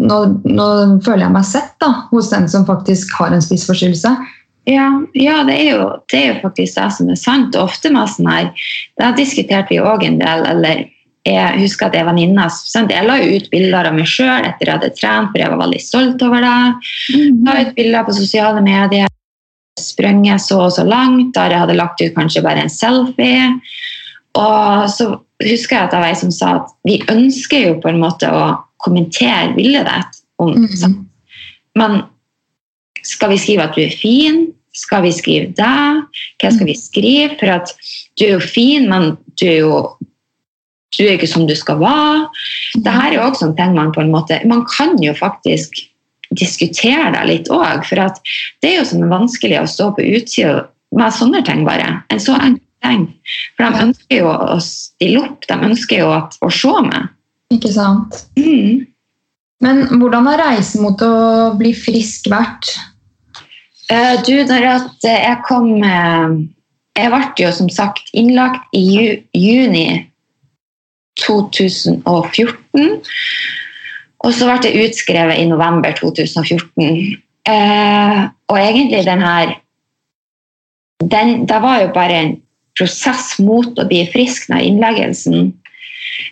[0.00, 0.66] Nå, nå
[1.04, 4.14] føler jeg meg sett da, hos den som faktisk har en spiseforstyrrelse.
[4.68, 4.86] Ja,
[5.16, 7.56] ja det, er jo, det er jo faktisk det som er sant.
[7.56, 8.50] Og ofte med sånn her
[9.00, 10.82] Da diskuterte vi òg en del, eller
[11.28, 12.46] jeg husker at jeg var venninne?
[12.88, 15.80] Jeg la ut bilder av meg sjøl etter jeg hadde trent, for jeg var veldig
[15.84, 16.60] stolt over det.
[17.44, 19.10] La ut bilder på sosiale medier.
[19.80, 23.52] Sprunget så og så langt, der jeg hadde lagt ut kanskje bare en selfie.
[24.40, 25.10] Og så
[25.44, 28.28] husker jeg at det var ei som sa at vi ønsker jo på en måte
[28.32, 28.44] å
[28.84, 30.22] kommentere bildet ditt.
[30.40, 30.94] Om, mm.
[31.78, 32.00] Men
[33.06, 34.46] skal vi skrive at du er fin?
[34.76, 36.04] Skal vi skrive deg?
[36.40, 37.34] Hva skal vi skrive?
[37.40, 37.74] For at
[38.18, 39.74] du er jo fin, men du er jo
[40.96, 42.26] du er ikke som du skal være.
[42.82, 45.78] Det her er jo også en ting man på en måte Man kan jo faktisk
[46.38, 48.18] diskutere det litt òg, for at
[48.62, 52.02] det er jo er vanskelig å stå på utsida med sånne ting, bare.
[52.10, 53.06] En så enkel ting.
[53.56, 57.10] For de ønsker jo å stille opp, de ønsker jo å se meg.
[57.50, 58.24] Ikke sant?
[58.38, 58.86] Mm.
[59.60, 61.12] Men hvordan har reisen mot å
[61.58, 62.70] bli frisk vært?
[63.90, 66.34] Uh, du, når eh, jeg kom eh,
[66.94, 69.86] Jeg ble jo som sagt innlagt i ju, juni
[71.18, 73.00] 2014.
[74.20, 77.18] Og så ble jeg utskrevet i november 2014.
[77.48, 79.56] Uh, og egentlig den her
[81.00, 82.34] den, Det var jo bare en
[82.78, 85.50] prosess mot å bli frisk, den innleggelsen.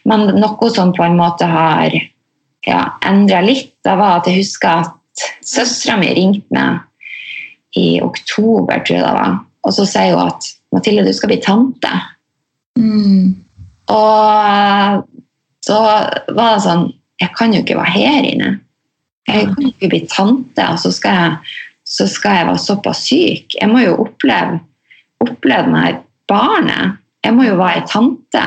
[0.09, 1.95] Men noe som på en måte har
[2.67, 6.85] ja, endra litt, da var at jeg husker at søstera mi ringte meg
[7.79, 9.37] i oktober, tror jeg det var.
[9.67, 11.91] Og så sier hun at Mathilde, du skal bli tante.
[12.79, 13.35] Mm.
[13.93, 15.05] Og
[15.65, 16.85] så var det sånn
[17.19, 18.51] Jeg kan jo ikke være her inne.
[19.27, 23.01] Jeg kan jo ikke bli tante, og så skal jeg, så skal jeg være såpass
[23.09, 23.57] syk.
[23.59, 24.61] Jeg må jo oppleve,
[25.25, 25.99] oppleve meg
[26.31, 27.01] barnet.
[27.27, 28.45] Jeg må jo være ei tante.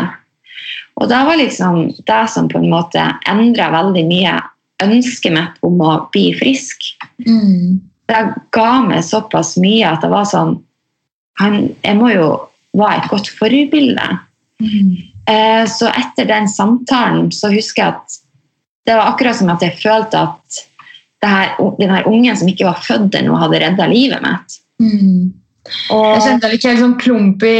[1.01, 4.35] Og det var liksom det som på en måte endra veldig mye
[4.81, 6.93] ønsket mitt om å bli frisk.
[7.25, 7.81] Mm.
[8.09, 8.21] Det
[8.53, 10.59] ga meg såpass mye at det var sånn
[11.39, 12.27] han, Jeg må jo
[12.77, 14.07] være et godt forbilde.
[14.61, 14.91] Mm.
[15.31, 18.19] Eh, så etter den samtalen så husker jeg at
[18.85, 20.61] det var akkurat som at jeg følte at
[21.21, 24.57] det her, den her ungen som ikke var født ennå, hadde redda livet mitt.
[24.81, 25.33] Mm.
[25.93, 27.57] Og, Jeg kjente litt helt sånn klump i,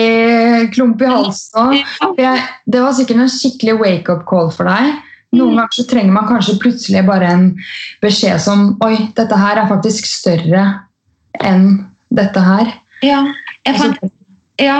[0.74, 1.76] klump i halsen.
[2.18, 4.96] Jeg, det var sikkert en skikkelig wake-up call for deg.
[5.38, 7.46] Noen ganger så trenger man kanskje plutselig bare en
[8.04, 10.66] beskjed som Oi, dette her er faktisk større
[11.40, 11.70] enn
[12.12, 12.74] dette her.
[13.06, 13.22] ja,
[13.64, 14.02] jeg fant,
[14.60, 14.80] ja,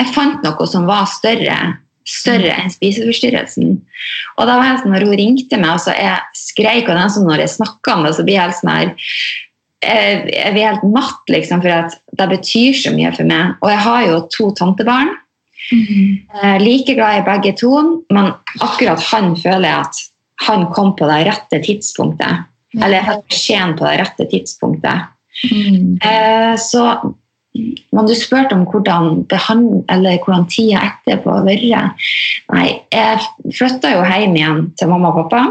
[0.00, 1.58] jeg fant noe som var større,
[2.08, 3.74] større enn spiseforstyrrelsen.
[4.38, 7.44] Og da var jeg sånn, når hun ringte meg, altså jeg skreik, og nesten når
[7.44, 8.94] jeg snakka om det, så blir jeg helt sånn her
[9.84, 13.56] jeg jeg blir helt matt, liksom, for at det betyr så mye for meg.
[13.62, 15.14] Og jeg har jo to tantebarn.
[15.72, 17.72] Eh, like glad i begge to,
[18.14, 20.02] men akkurat han føler jeg at
[20.46, 22.46] han kom på det rette tidspunktet.
[22.76, 25.06] Eller jeg fikk beskjeden på det rette tidspunktet.
[25.50, 25.96] Mm.
[26.04, 27.14] Eh, så
[27.92, 32.02] men du spurte om hvordan, behand, eller hvordan tida etterpå har vært.
[32.52, 35.44] Nei, jeg flytta jo hjem igjen til mamma og pappa.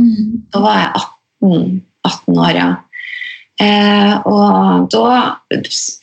[0.00, 0.46] Mm.
[0.52, 1.02] Da var jeg
[1.42, 2.68] 18, 18 år, ja.
[3.60, 5.16] Eh, og da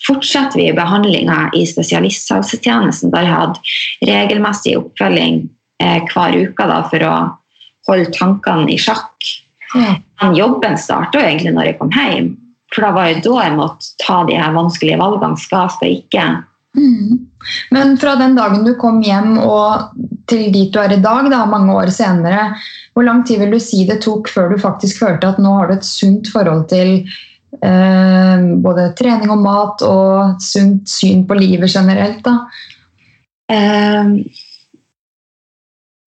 [0.06, 5.40] fortsatte vi behandlinga i spesialisthelsetjenesten, der jeg hadde regelmessig oppfølging
[5.82, 7.16] eh, hver uke da, for å
[7.90, 9.32] holde tankene i sjakk.
[9.74, 9.96] Ja.
[10.22, 12.36] Men jobben starta egentlig når jeg kom hjem,
[12.74, 15.40] for da var jo da jeg måtte ta de her vanskelige valgene.
[15.42, 16.26] Skal, skal ikke.
[16.78, 17.26] Mm.
[17.74, 19.96] Men fra den dagen du kom hjem og
[20.30, 22.52] til dit du er i dag, da, mange år senere,
[22.94, 25.72] hvor lang tid vil du si det tok før du faktisk følte at nå har
[25.72, 27.00] du et sunt forhold til
[27.64, 32.28] eh, både trening og mat og et sunt syn på livet generelt?
[33.52, 34.14] Eh,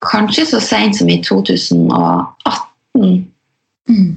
[0.04, 3.22] kanskje så sent som i 2018.
[3.90, 4.10] Mm.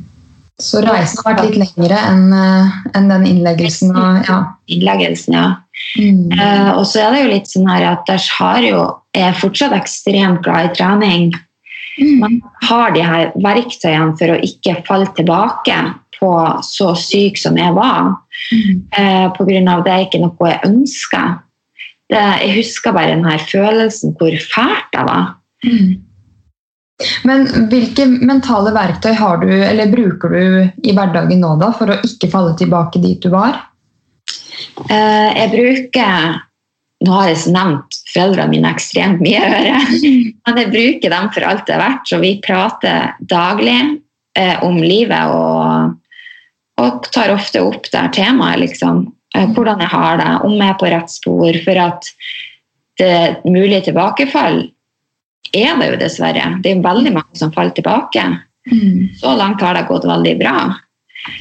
[0.61, 3.95] Så reisen har vært litt lengre enn en den innleggelsen?
[3.97, 4.37] Og, ja.
[4.71, 5.47] Innleggelsen, ja.
[5.97, 6.29] Mm.
[6.31, 8.83] Eh, og så er det jo litt sånn her at har jo,
[9.15, 11.33] jeg er fortsatt ekstremt glad i trening.
[12.21, 15.77] Man har de her verktøyene for å ikke falle tilbake
[16.17, 16.31] på
[16.65, 18.15] så syk som jeg var.
[18.53, 18.79] Mm.
[18.97, 21.35] Eh, av det er ikke noe jeg ønsker.
[22.11, 25.29] Det, jeg husker bare den her følelsen hvor fælt jeg var.
[25.65, 25.93] Mm.
[27.27, 31.99] Men hvilke mentale verktøy har du, eller bruker du i hverdagen nå da, for å
[32.05, 33.57] ikke falle tilbake dit du var?
[34.89, 36.37] Eh, jeg bruker
[37.03, 40.11] Nå har jeg nevnt foreldrene mine ekstremt mye, hører jeg.
[40.47, 43.79] Men jeg bruker dem for alt det er verdt, så vi prater daglig
[44.39, 45.97] eh, om livet og,
[46.79, 49.05] og tar ofte opp det her temaet, liksom.
[49.35, 51.59] Eh, hvordan jeg har det, om jeg er på rett spor.
[51.65, 52.09] For at
[53.01, 54.63] det mulige tilbakefall
[55.53, 56.47] er det jo dessverre.
[56.63, 58.23] Det er veldig mange som faller tilbake.
[58.71, 59.11] Mm.
[59.19, 60.57] Så langt har det gått veldig bra.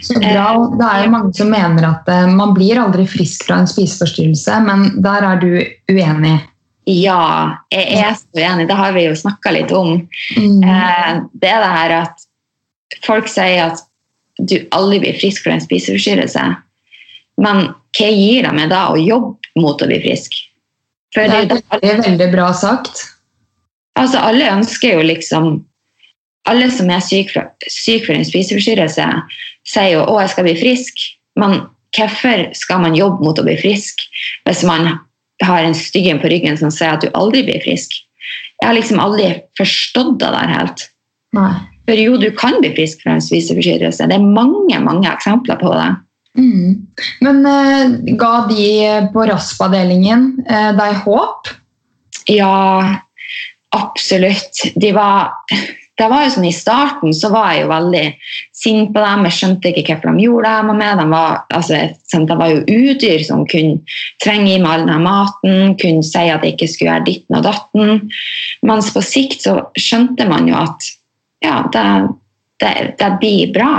[0.03, 0.47] Så bra.
[0.79, 4.59] Det er jo mange som mener at eh, man blir aldri frisk fra en spiseforstyrrelse,
[4.67, 5.49] men der er du
[5.91, 6.37] uenig.
[6.91, 8.67] Ja, jeg er så uenig.
[8.71, 10.05] Det har vi jo snakka litt om.
[10.37, 10.63] Mm.
[10.63, 11.11] Eh,
[11.43, 12.27] det er det her at
[13.07, 13.83] folk sier at
[14.43, 16.45] du aldri blir frisk fra en spiseforstyrrelse.
[17.43, 20.35] Men hva gir det meg da å jobbe mot å bli frisk?
[21.15, 23.05] For Det det er er alle, veldig, veldig bra sagt.
[23.99, 25.53] Altså, alle ønsker jo liksom
[26.49, 29.05] Alle som er syk for, syk for en spiseforstyrrelse,
[29.69, 31.03] sier jo 'å, jeg skal bli frisk',
[31.37, 34.01] men hvorfor skal man jobbe mot å bli frisk
[34.47, 34.99] hvis man
[35.43, 37.93] har en styggen på ryggen som sier at du aldri blir frisk?
[38.63, 40.89] Jeg har liksom aldri forstått det der helt.
[41.37, 41.53] Nei.
[41.89, 44.07] For jo, du kan bli frisk fra en spiseforstyrrelse.
[44.07, 45.91] Det er mange mange eksempler på det.
[46.39, 46.87] Mm.
[47.21, 48.67] Men eh, ga de
[49.13, 51.51] på RASP-avdelingen eh, deg håp?
[52.31, 53.01] Ja,
[53.75, 54.63] absolutt.
[54.79, 55.33] De var,
[56.03, 58.05] det var jo sånn I starten så var jeg jo veldig
[58.63, 59.27] sint på dem.
[59.29, 60.99] Jeg skjønte ikke hvorfor de gjorde det med meg.
[60.99, 61.79] De var, altså,
[62.13, 66.43] de var jo udyr som kunne trenge i meg all den maten, kunne si at
[66.43, 68.03] jeg ikke skulle gjøre ditten og datten.
[68.67, 70.91] Mens på sikt så skjønte man jo at
[71.43, 71.87] ja, det,
[72.63, 73.73] det, det blir bra.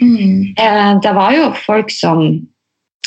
[0.00, 0.54] Mm.
[0.58, 2.26] Eh, det var jo folk som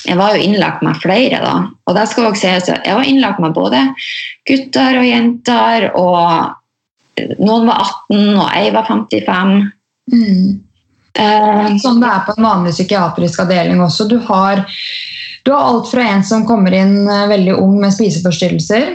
[0.08, 1.56] Jeg var jo innlagt med flere, da.
[1.90, 3.80] Og det skal også sies at jeg var innlagt med både
[4.48, 5.88] gutter og jenter.
[6.00, 6.54] Og
[7.40, 9.54] noen var 18, og jeg var 55.
[10.14, 10.48] Mm.
[11.18, 14.06] Uh, Sånn det er på en vanlig psykiatrisk avdeling også.
[14.10, 14.62] Du har,
[15.44, 18.92] du har alt fra en som kommer inn eh, veldig ung med spiseforstyrrelser,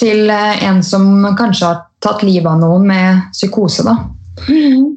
[0.00, 1.06] til eh, en som
[1.38, 3.86] kanskje har tatt livet av noen med psykose.
[3.88, 3.96] da.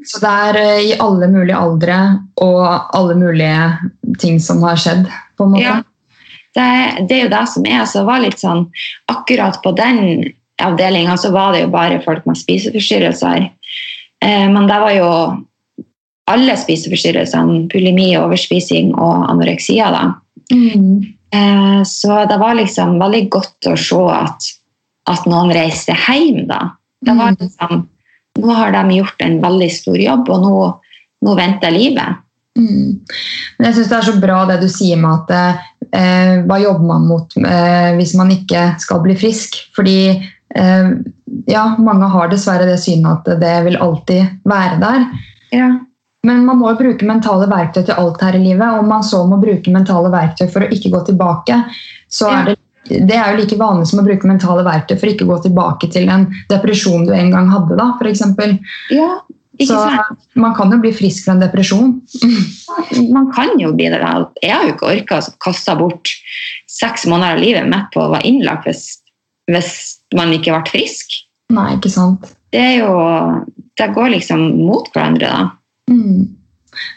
[0.05, 1.97] Så det er i alle mulige aldre
[2.41, 2.61] og
[2.95, 5.05] alle mulige ting som har skjedd.
[5.37, 5.63] på en måte.
[5.63, 5.81] Ja.
[6.55, 7.85] det, det er jo det som er.
[7.85, 8.65] Så det var litt sånn
[9.11, 9.99] Akkurat på den
[10.63, 13.49] avdelinga så var det jo bare folk med spiseforstyrrelser.
[14.25, 15.09] Eh, men det var jo
[16.31, 19.91] alle spiseforstyrrelsene, bulimi, overspising og anoreksia.
[19.93, 20.13] da.
[20.51, 21.03] Mm.
[21.35, 24.49] Eh, så det var liksom veldig godt å se at,
[25.11, 26.71] at noen reiste hjem, da.
[27.05, 27.37] Det var Mm.
[27.39, 27.87] liksom,
[28.39, 30.79] nå har de gjort en veldig stor jobb, og nå,
[31.21, 32.21] nå venter livet.
[32.57, 32.99] Mm.
[33.59, 35.59] Men jeg syns det er så bra det du sier med at
[35.91, 39.59] eh, hva jobber man mot eh, hvis man ikke skal bli frisk?
[39.75, 40.23] Fordi eh,
[40.55, 45.07] ja, mange har dessverre det synet at det vil alltid være der.
[45.55, 45.69] Ja.
[46.25, 48.79] Men man må jo bruke mentale verktøy til alt her i livet.
[48.79, 51.59] Om man så må bruke mentale verktøy for å ikke gå tilbake,
[52.09, 52.55] så er det,
[53.09, 55.89] det er jo like vanlig som å bruke mentale verktøy for å ikke gå tilbake
[55.93, 57.77] til en depresjon du en gang hadde.
[57.77, 58.09] da, for
[58.93, 59.09] ja,
[59.55, 61.93] ikke Så man kan jo bli frisk fra en depresjon.
[63.15, 64.01] Man kan jo bli det.
[64.43, 66.11] Jeg har jo ikke orka å kaste bort
[66.67, 68.83] seks måneder av livet mitt på å være innlagt hvis,
[69.47, 69.71] hvis
[70.17, 71.19] man ikke ble frisk.
[71.55, 72.31] Nei, ikke sant.
[72.53, 72.95] Det er jo
[73.75, 75.91] Det går liksom mot hverandre, da.
[75.91, 76.35] Mm.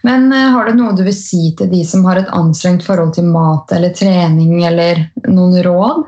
[0.06, 3.16] Men eh, har du noe du vil si til de som har et anstrengt forhold
[3.16, 6.04] til mat eller trening, eller noen råd?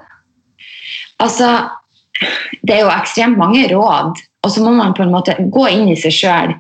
[1.20, 1.50] Altså,
[2.62, 5.90] det er jo ekstremt mange råd, og så må man på en måte gå inn
[5.92, 6.54] i seg sjøl.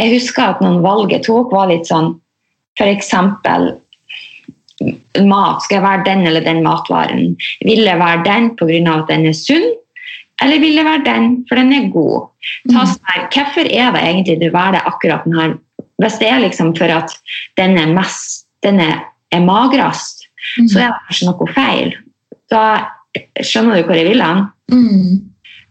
[0.00, 2.14] Jeg husker at noen valg jeg tok, var litt sånn
[2.78, 3.12] f.eks.
[5.28, 5.62] mat.
[5.64, 7.36] Skal jeg være den eller den matvaren?
[7.66, 8.96] Vil jeg være den pga.
[8.96, 9.68] at den er sunn,
[10.44, 12.30] eller vil det være den for den er god?
[12.70, 15.56] Ta sånn her, Hvorfor er det egentlig du velger akkurat den her?
[16.00, 17.12] Hvis det er liksom for at
[17.60, 18.98] den er mest den er,
[19.32, 20.26] er magrest,
[20.68, 21.92] så er det kanskje noe feil.
[22.52, 22.64] Da
[23.40, 24.42] skjønner du hvor jeg vil hen.
[24.72, 25.30] Mm.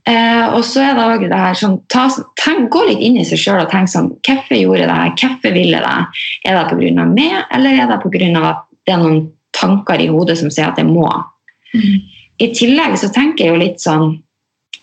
[0.09, 2.05] Eh, og så er det også det her sånn, ta,
[2.39, 4.95] tenk, Gå litt inn i seg sjøl og tenk sånn Hvorfor gjorde jeg det?
[4.95, 5.11] her?
[5.19, 6.23] Hvorfor ville jeg det?
[6.49, 7.05] Er det pga.
[7.11, 8.29] meg, eller er det pga.
[8.49, 9.19] at det er noen
[9.53, 11.05] tanker i hodet som sier at jeg må?
[12.39, 14.15] I tillegg så tenker jeg jo litt sånn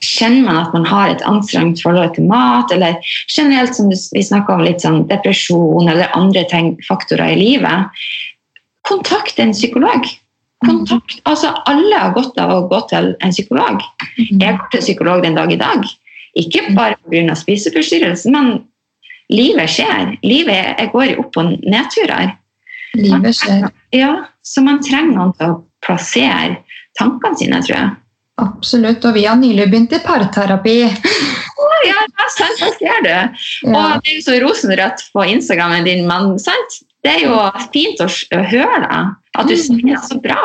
[0.04, 2.98] Kjenner man at man har et anstrengt forhold til mat, eller
[3.32, 8.04] generelt som vi snakker om litt sånn depresjon eller andre ting, faktorer i livet,
[8.86, 10.06] kontakt en psykolog.
[10.64, 13.82] Kontakt, altså Alle har godt av å gå til en psykolog.
[14.16, 15.84] Jeg går til psykolog den dag i dag.
[16.36, 17.34] Ikke bare pga.
[17.36, 18.64] spiseforstyrrelse, men
[19.32, 20.16] livet skjer.
[20.22, 22.36] Livet jeg går i opp- og nedturer.
[22.94, 23.70] Livet skjer.
[23.92, 26.60] Ja, Så man trenger noen til å plassere
[26.98, 27.90] tankene sine, tror jeg.
[28.36, 29.04] Absolutt.
[29.08, 30.78] Og vi har nylig begynt i parterapi.
[31.56, 32.02] Oh, ja,
[32.34, 33.12] sant, det ser du.
[33.12, 33.70] Ja.
[33.72, 36.80] Og det er jo så rosenrødt på Instagrammen din, men sant?
[37.06, 37.36] det er jo
[37.74, 38.08] fint å
[38.50, 39.12] høre deg.
[39.36, 40.42] At du sier det så bra.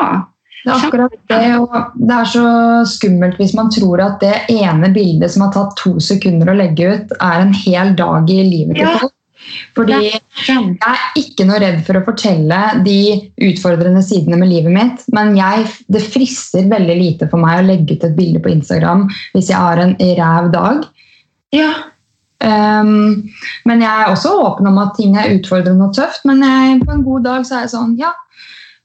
[0.62, 2.44] Det er akkurat det, og det er så
[2.86, 6.92] skummelt hvis man tror at det ene bildet som har tatt to sekunder å legge
[6.92, 9.10] ut, er en hel dag i livet til Ja.
[9.76, 10.20] Fordi jeg
[10.86, 12.98] er ikke noe redd for å fortelle de
[13.50, 17.96] utfordrende sidene med livet mitt, men jeg, det frister veldig lite for meg å legge
[17.96, 20.84] ut et bilde på Instagram hvis jeg har en ræv dag.
[21.52, 21.72] Ja,
[22.42, 23.28] Um,
[23.70, 26.24] men jeg er også åpen om at ting er utfordrende og tøft.
[26.26, 28.10] Men jeg, på en god dag så er jeg sånn, ja.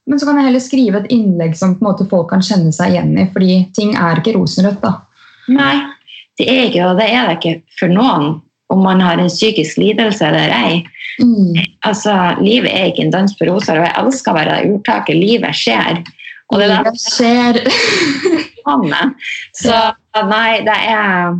[0.08, 2.72] Men så kan jeg heller skrive et innlegg som på en måte folk kan kjenne
[2.72, 3.26] seg igjen i.
[3.34, 4.94] Fordi ting er ikke rosenrødt, da.
[5.52, 5.74] Nei,
[6.38, 8.38] det er ikke og det er det ikke for noen
[8.72, 10.78] om man har en psykisk lidelse eller ei.
[11.86, 15.18] Altså, Livet er ikke en dans på roser, og jeg elsker å være urtaket.
[15.18, 16.02] Livet skjer.
[16.52, 17.60] Og det er skjer.
[19.62, 19.76] Så
[20.28, 21.38] nei, det er,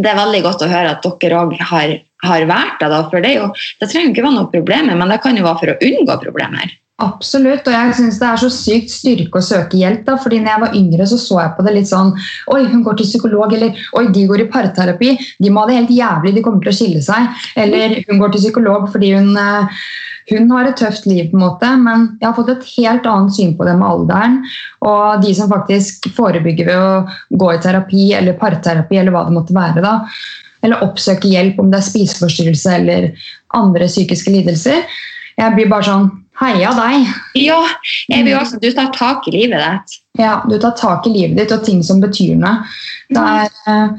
[0.00, 2.88] det er veldig godt å høre at dere òg har, har vært det.
[2.94, 3.50] Da, for det, jo,
[3.80, 6.72] det trenger ikke være noe problemer, men det kan jo være for å unngå problemer.
[7.00, 10.02] Absolutt, og jeg synes det er så sykt styrke å søke hjelp.
[10.04, 12.12] da, fordi når jeg var yngre, så så jeg på det litt sånn
[12.52, 15.14] Oi, hun går til psykolog, eller Oi, de går i parterapi.
[15.40, 17.40] De må ha det helt jævlig, de kommer til å skille seg.
[17.56, 19.80] Eller hun går til psykolog fordi hun, eh,
[20.34, 21.72] hun har et tøft liv, på en måte.
[21.80, 24.38] Men jeg har fått et helt annet syn på det med alderen.
[24.84, 29.38] Og de som faktisk forebygger ved å gå i terapi eller parterapi, eller hva det
[29.38, 30.02] måtte være, da.
[30.60, 33.14] Eller oppsøke hjelp om det er spiseforstyrrelse eller
[33.56, 34.84] andre psykiske lidelser.
[35.40, 36.10] Jeg blir bare sånn
[36.40, 37.08] Heia deg!
[37.36, 37.58] Ja,
[38.08, 39.98] jeg vil også, du tar tak i livet ditt.
[40.20, 42.64] Ja, du tar tak i livet ditt og ting som betyr noe.
[43.12, 43.92] Det er, eh,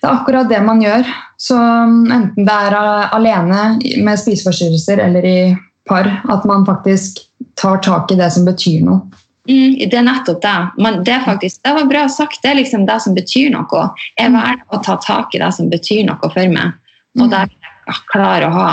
[0.00, 1.04] det er akkurat det man gjør.
[1.40, 3.60] Så mm, enten det er eh, alene
[4.06, 5.38] med spiseforstyrrelser eller i
[5.86, 7.20] par, at man faktisk
[7.60, 9.04] tar tak i det som betyr noe.
[9.46, 10.56] Mm, det er nettopp det.
[10.80, 12.40] Men det, faktisk, det var bra sagt.
[12.42, 13.86] Det er liksom det som betyr noe.
[14.16, 16.74] Jeg velger å ta tak i det som betyr noe for meg.
[17.20, 17.54] Og det er
[17.86, 18.70] jeg klare å ha.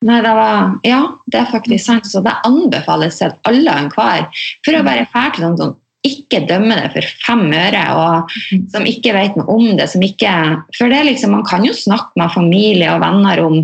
[0.00, 2.08] Nei, det var, ja, det er faktisk sant.
[2.08, 4.42] Så det anbefales til alle og enhver.
[4.64, 5.76] For å være ferdig til noen som
[6.08, 8.36] ikke dømmer det for fem øre, og
[8.72, 9.90] som ikke vet noe om det.
[9.92, 10.32] som ikke,
[10.78, 13.58] For det er liksom, Man kan jo snakke med familie og venner om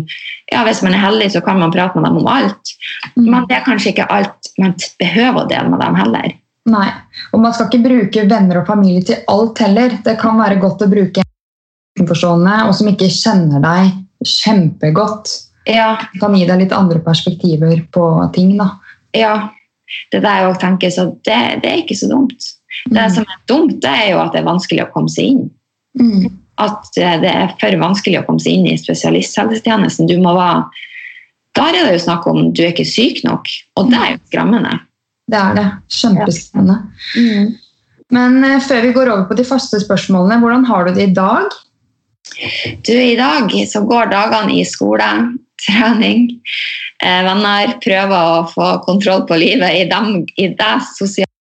[0.51, 2.75] ja, Hvis man er heldig, så kan man prate med dem om alt.
[3.15, 6.37] Men det er kanskje ikke alt man behøver å dele med dem heller.
[6.67, 6.87] Nei,
[7.31, 9.97] og man skal ikke bruke venner og familie til alt heller.
[10.05, 11.33] Det kan være godt å bruke en
[11.97, 13.91] utenforstående og som ikke kjenner deg
[14.27, 15.33] kjempegodt.
[15.67, 18.57] Ja, Det kan gi deg litt andre perspektiver på ting.
[18.57, 18.71] da.
[19.13, 19.35] ja.
[20.11, 22.43] Det er det jeg tenker, så det, det er ikke så dumt.
[22.91, 25.45] Det som er dumt, det er jo at det er vanskelig å komme seg inn.
[25.99, 26.25] Mm.
[26.59, 30.09] At eh, det er for vanskelig å komme seg inn i spesialisthelsetjenesten.
[30.09, 30.65] Du må være,
[31.57, 33.47] der er det jo snakk om du er ikke syk nok,
[33.79, 34.75] og det er jo skremmende.
[35.27, 35.65] Det er det.
[36.01, 36.77] Kjempespennende.
[38.15, 41.15] Men eh, før vi går over på de faste spørsmålene, hvordan har du det i
[41.15, 41.55] dag?
[42.85, 45.07] Du, I dag så går dagene i skole,
[45.65, 46.27] trening,
[47.03, 51.31] eh, venner, prøver å få kontroll på livet i, dem, i det sosiale.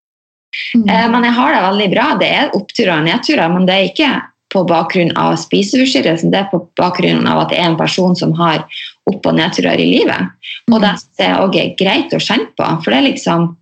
[0.76, 2.06] Eh, men jeg har det veldig bra.
[2.20, 4.14] Det er oppturer og nedturer, men det er ikke
[4.54, 8.32] på bakgrunn av spiseforstyrrelsen, det er på bakgrunn av at det er en person som
[8.38, 8.62] har
[9.10, 10.32] opp- og nedturer i livet.
[10.72, 13.54] Og det er også greit å kjenne på, for det er liksom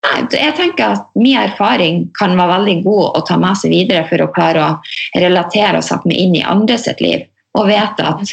[0.00, 4.06] Nei, jeg tenker at Min erfaring kan være veldig god å ta med seg videre
[4.08, 8.06] for å klare å relatere og sette meg inn i andre sitt liv, og vite
[8.08, 8.32] at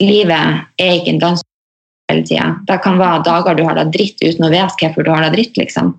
[0.00, 1.42] livet er ikke en dans
[2.10, 2.48] hele tida.
[2.68, 5.34] Det kan være dager du har det dritt uten å vite hvorfor du har det
[5.36, 5.56] dritt.
[5.60, 5.94] liksom.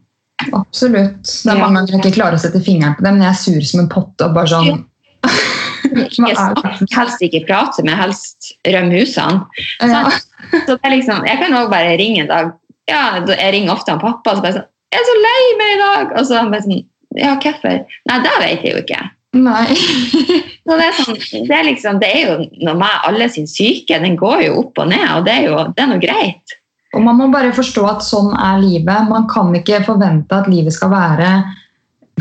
[0.52, 1.22] Absolutt.
[1.24, 3.40] Det er mange ganger jeg ikke klarer å sette fingeren på det, men jeg er
[3.40, 4.84] sur som en potte og bare sånn
[5.94, 9.44] Ikke er snakk, helst ikke prate med, helst rømme husene.
[9.84, 10.08] Ja.
[10.52, 12.54] Så det er liksom, jeg kan også bare ringe en dag.
[12.90, 15.70] Ja, Jeg ringer ofte han pappa og så bare sånn 'Jeg er så lei meg
[15.74, 16.84] i dag!' Og så han bare sånn
[17.16, 19.00] 'Ja, hvorfor?' Nei, det vet jeg jo ikke.
[19.34, 19.74] Nei.
[20.64, 21.18] Så det, er sånn,
[21.48, 23.98] det, er liksom, det er jo når meg alle sin syke.
[24.00, 26.56] Den går jo opp og ned, og det er jo det er noe greit.
[26.94, 29.10] Og man må bare forstå at sånn er livet.
[29.10, 31.34] Man kan ikke forvente at livet skal være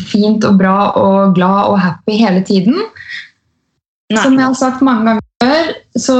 [0.00, 2.78] fint og bra og glad og happy hele tiden.
[4.12, 4.22] Nei.
[4.22, 6.16] Som jeg har sagt mange ganger før, så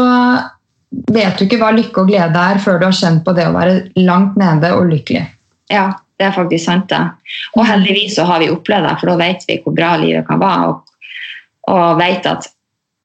[1.12, 3.54] vet du ikke hva lykke og glede er før du har kjent på det å
[3.56, 5.24] være langt nede og lykkelig.
[5.72, 5.88] Ja,
[6.22, 7.02] det er faktisk sant det.
[7.58, 10.40] Og heldigvis så har vi opplevd det, for da vet vi hvor bra livet kan
[10.42, 10.70] være.
[10.70, 11.08] Og,
[11.72, 12.46] og vet at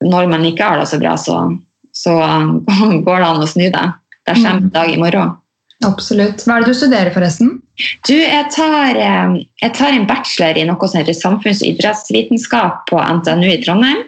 [0.05, 1.39] når man ikke har det så bra, så,
[1.97, 2.15] så
[3.07, 3.86] går det an å snu det.
[4.28, 5.36] Det kommer en dag i morgen.
[5.86, 6.41] Absolutt.
[6.45, 7.57] Hva er det du studerer, forresten?
[8.09, 12.88] Du, jeg tar, eh, jeg tar en bachelor i noe som heter samfunns- og idrettsvitenskap
[12.89, 14.03] på NTNU i Trondheim.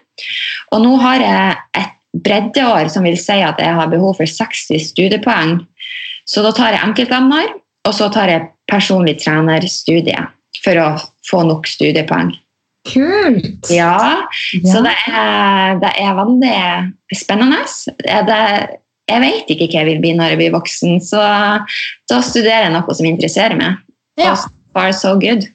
[0.73, 1.95] Og nå har jeg et
[2.25, 5.59] breddeår som vil si at jeg har behov for 60 studiepoeng.
[6.29, 7.53] Så da tar jeg enkeltemner,
[7.87, 10.19] og så tar jeg personlig trenerstudie
[10.63, 10.89] for å
[11.29, 12.33] få nok studiepoeng.
[12.89, 13.69] Kult!
[13.69, 14.25] Ja,
[14.65, 16.59] så det er, det er veldig
[17.17, 17.59] spennende.
[17.99, 18.39] Det,
[19.09, 21.23] jeg vet ikke hva jeg vil bli når jeg blir voksen, så
[22.09, 23.81] da studerer jeg noe som interesserer meg.
[24.19, 24.35] Ja.
[24.39, 25.47] So far, so good.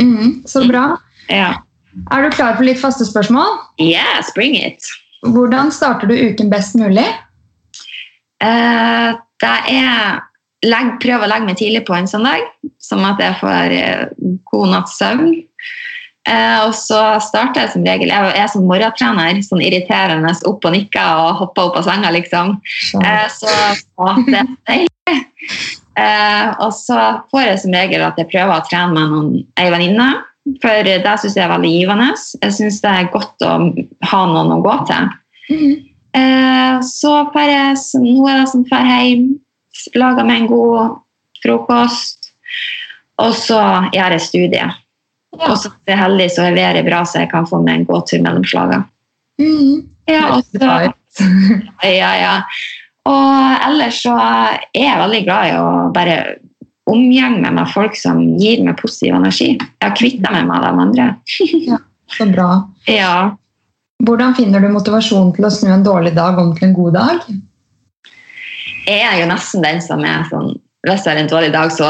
[0.00, 0.92] Mm, så bra.
[1.32, 1.58] Ja.
[2.14, 3.58] Er du klar for litt faste spørsmål?
[3.82, 4.86] Yes, bring it!
[5.26, 7.06] Hvordan starter du uken best mulig?
[8.38, 10.20] Uh, det er
[10.66, 12.46] legg, prøve å legge meg tidlig på en søndag,
[12.82, 14.04] sånn at jeg får eh,
[14.50, 15.36] god natts søvn.
[16.28, 20.74] Eh, og så starter jeg som regel Jeg er som morgentrener, sånn irriterende opp og
[20.74, 22.56] nikker og hopper opp av senga, liksom.
[23.00, 23.52] Eh, så
[23.96, 25.20] å, det er deilig.
[25.98, 26.98] Eh, og så
[27.32, 30.10] får jeg som regel at jeg prøver å trene med noen, ei venninne.
[30.62, 32.12] For det syns jeg er veldig givende.
[32.44, 33.56] Jeg syns det er godt å
[34.12, 35.10] ha noen å gå til.
[35.52, 39.26] Mm Eh, så jeg, nå er det som drar hjem,
[39.96, 40.98] lager meg en god
[41.42, 42.32] frokost,
[43.22, 43.60] og så
[43.94, 44.66] gjør jeg studie.
[45.38, 45.50] Ja.
[45.50, 47.88] Og så er jeg heldig så er været bra, så jeg kan få meg en
[47.88, 48.84] gåtur mellom slagene.
[49.38, 49.86] Mm.
[50.08, 50.92] Ja, og så,
[52.00, 52.34] ja, ja.
[53.08, 56.18] Og ellers så er jeg veldig glad i å bare
[56.88, 59.50] omgjenge meg med folk som gir meg positiv energi.
[59.58, 61.10] Jeg har kvitta meg med de andre.
[62.16, 62.48] Så bra.
[62.88, 63.36] Ja.
[64.04, 67.26] Hvordan finner du motivasjon til å snu en dårlig dag om til en god dag?
[68.86, 70.54] Jeg er jo nesten den som er sånn
[70.86, 71.88] Hvis det er en dårlig dag, så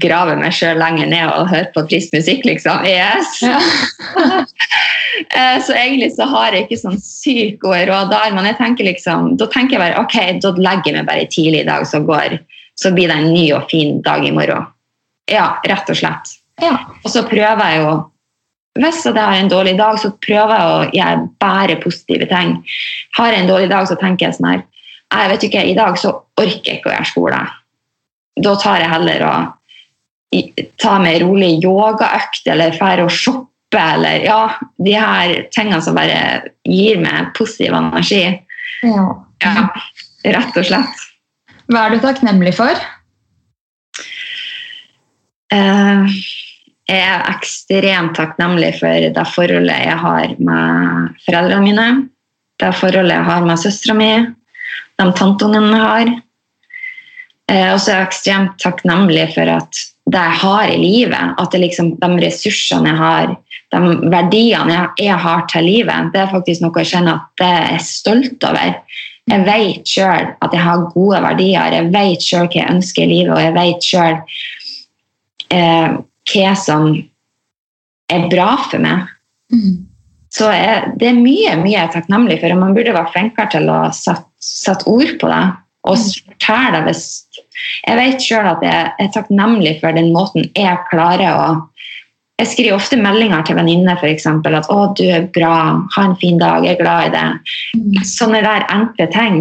[0.00, 2.84] graver jeg meg sjøl lenger ned og hører på trist musikk, liksom.
[2.86, 3.40] Yes!
[3.42, 3.58] Ja.
[5.66, 9.34] så egentlig så har jeg ikke sånn sykt gode råd der, men jeg tenker liksom,
[9.42, 12.38] da tenker jeg bare ok, da legger jeg meg bare tidlig i dag, så, går,
[12.78, 14.70] så blir det en ny og fin dag i morgen.
[15.28, 16.38] Ja, rett og slett.
[16.62, 16.78] Ja.
[17.02, 17.98] Og så prøver jeg jo
[18.78, 22.52] Hvis jeg har en dårlig dag, så prøver jeg å gjøre bare positive ting.
[23.18, 24.60] Har jeg en dårlig dag, så tenker jeg sånn her
[25.08, 27.38] jeg vet ikke, I dag så orker jeg ikke å gjøre skole.
[28.38, 29.54] Da tar jeg heller og
[30.28, 34.42] ta tar meg rolig yogaøkt eller drar og shoppe eller ja,
[34.84, 38.22] de her tingene som bare gir meg positiv energi.
[38.84, 39.06] Ja.
[39.44, 39.68] Ja,
[40.34, 41.04] rett og slett.
[41.68, 42.80] Hva er du takknemlig for?
[45.52, 46.08] Uh,
[46.88, 51.86] jeg er ekstremt takknemlig for det forholdet jeg har med foreldrene mine.
[52.58, 54.10] Det forholdet jeg har med søstera mi,
[54.98, 56.10] de tanteungene har.
[57.48, 61.52] Eh, og så er jeg ekstremt takknemlig for at det jeg har i livet, at
[61.52, 63.34] det liksom, de ressursene jeg har,
[63.74, 67.84] de verdiene jeg, har til livet, det er faktisk noe jeg kjenner at jeg er
[67.84, 68.78] stolt over.
[69.28, 73.10] Jeg vet sjøl at jeg har gode verdier, jeg vet sjøl hva jeg ønsker i
[73.12, 74.16] livet, og jeg vet sjøl
[75.52, 75.98] eh,
[76.32, 76.88] hva som
[78.08, 79.12] er bra for meg.
[79.52, 79.84] Mm.
[80.32, 83.52] Så jeg, det er mye mye jeg er takknemlig for, og man burde vært flinkere
[83.52, 85.44] til å sette sett ord på det.
[85.88, 87.04] Og fortelle det hvis
[87.86, 91.46] Jeg vet sjøl at jeg er takknemlig for den måten jeg klarer å
[92.38, 94.26] Jeg skriver ofte meldinger til venninner f.eks.
[94.26, 95.82] at 'Å, du er bra.
[95.96, 96.62] Ha en fin dag.
[96.64, 98.04] Jeg er glad i deg.' Mm.
[98.04, 99.40] Sånne der enkle ting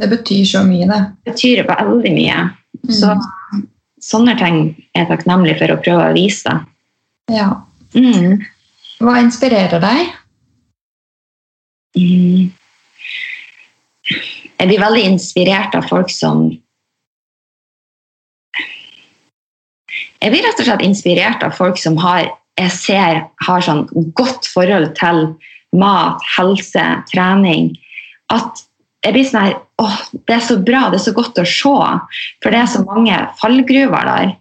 [0.00, 1.00] Det betyr så mye, det.
[1.28, 2.38] betyr veldig mye.
[2.88, 2.94] Mm.
[2.96, 3.12] Så
[4.00, 4.56] sånne ting
[4.94, 6.48] er jeg takknemlig for å prøve å vise.
[7.28, 7.36] det.
[7.36, 7.50] Ja.
[7.94, 8.40] Mm.
[8.98, 10.12] Hva inspirerer deg?
[11.98, 12.50] Mm.
[14.10, 16.48] Jeg blir veldig inspirert av folk som
[20.22, 22.30] Jeg blir rett og slett inspirert av folk som har
[22.60, 23.86] jeg ser har sånn
[24.18, 25.24] godt forhold til
[25.78, 27.72] mat, helse, trening.
[28.32, 28.60] At
[29.02, 31.74] jeg blir sånn her åh, Det er så bra, det er så godt å se.
[32.42, 34.34] For det er så mange fallgruver der.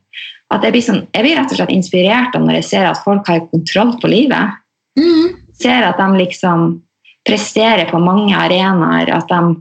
[0.52, 3.00] At jeg blir, sånn, jeg blir rett og slett inspirert av når jeg ser at
[3.06, 4.58] folk har kontroll på livet
[5.00, 5.38] Mm.
[5.56, 6.82] ser at de liksom
[7.28, 9.56] presterer på mange arenaer, at de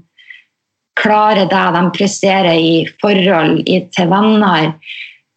[1.01, 4.73] klarer det, de presterer i forhold i, til venner,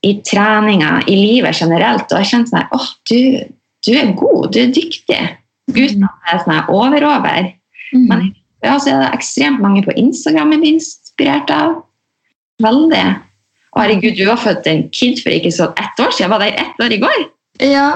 [0.04, 2.10] i treninger, i livet generelt.
[2.12, 3.20] Og jeg kjente sånn åh, du,
[3.88, 5.20] du er god, du er dyktig.
[5.72, 7.52] Uten at jeg er sånn over-over.
[7.94, 8.08] Mm.
[8.10, 8.26] Men
[8.64, 11.78] ja, så er det ekstremt mange på Instagram jeg blir inspirert av.
[12.64, 13.06] Veldig.
[13.74, 16.34] Og herregud, du har født en kid for ikke så ett år siden.
[16.34, 17.24] Var det ett år i går?
[17.64, 17.88] Ja.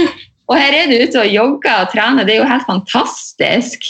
[0.46, 2.26] Og her er du ute og jogger og trener.
[2.26, 3.86] Det er jo helt fantastisk.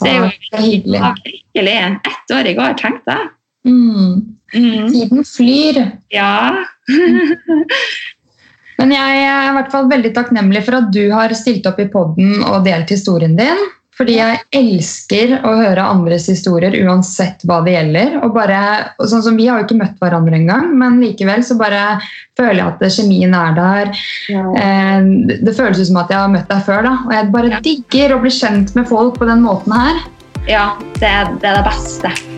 [0.00, 1.00] Det er jo er hyggelig.
[1.00, 1.76] ja, virkelig
[2.12, 3.30] ett år i går, tenkte jeg.
[3.68, 4.36] Mm.
[4.54, 4.92] Mhm.
[4.92, 5.82] Tiden flyr.
[6.14, 6.64] Ja.
[8.78, 11.88] Men jeg er i hvert fall veldig takknemlig for at du har stilt opp i
[11.90, 13.64] podden og delt historien din.
[13.98, 18.14] Fordi jeg elsker å høre andres historier uansett hva det gjelder.
[18.22, 18.60] Og bare,
[18.98, 21.98] og sånn som Vi har jo ikke møtt hverandre engang, men likevel så bare
[22.38, 23.92] føler jeg at kjemien er der.
[24.30, 25.00] Eh,
[25.42, 26.82] det- føles ut som at jeg har møtt deg før.
[26.82, 27.60] da, Og jeg bare Ja.
[27.60, 30.00] digger å bli kjent med folk på den måten her.
[30.46, 32.37] ja det, det er det beste.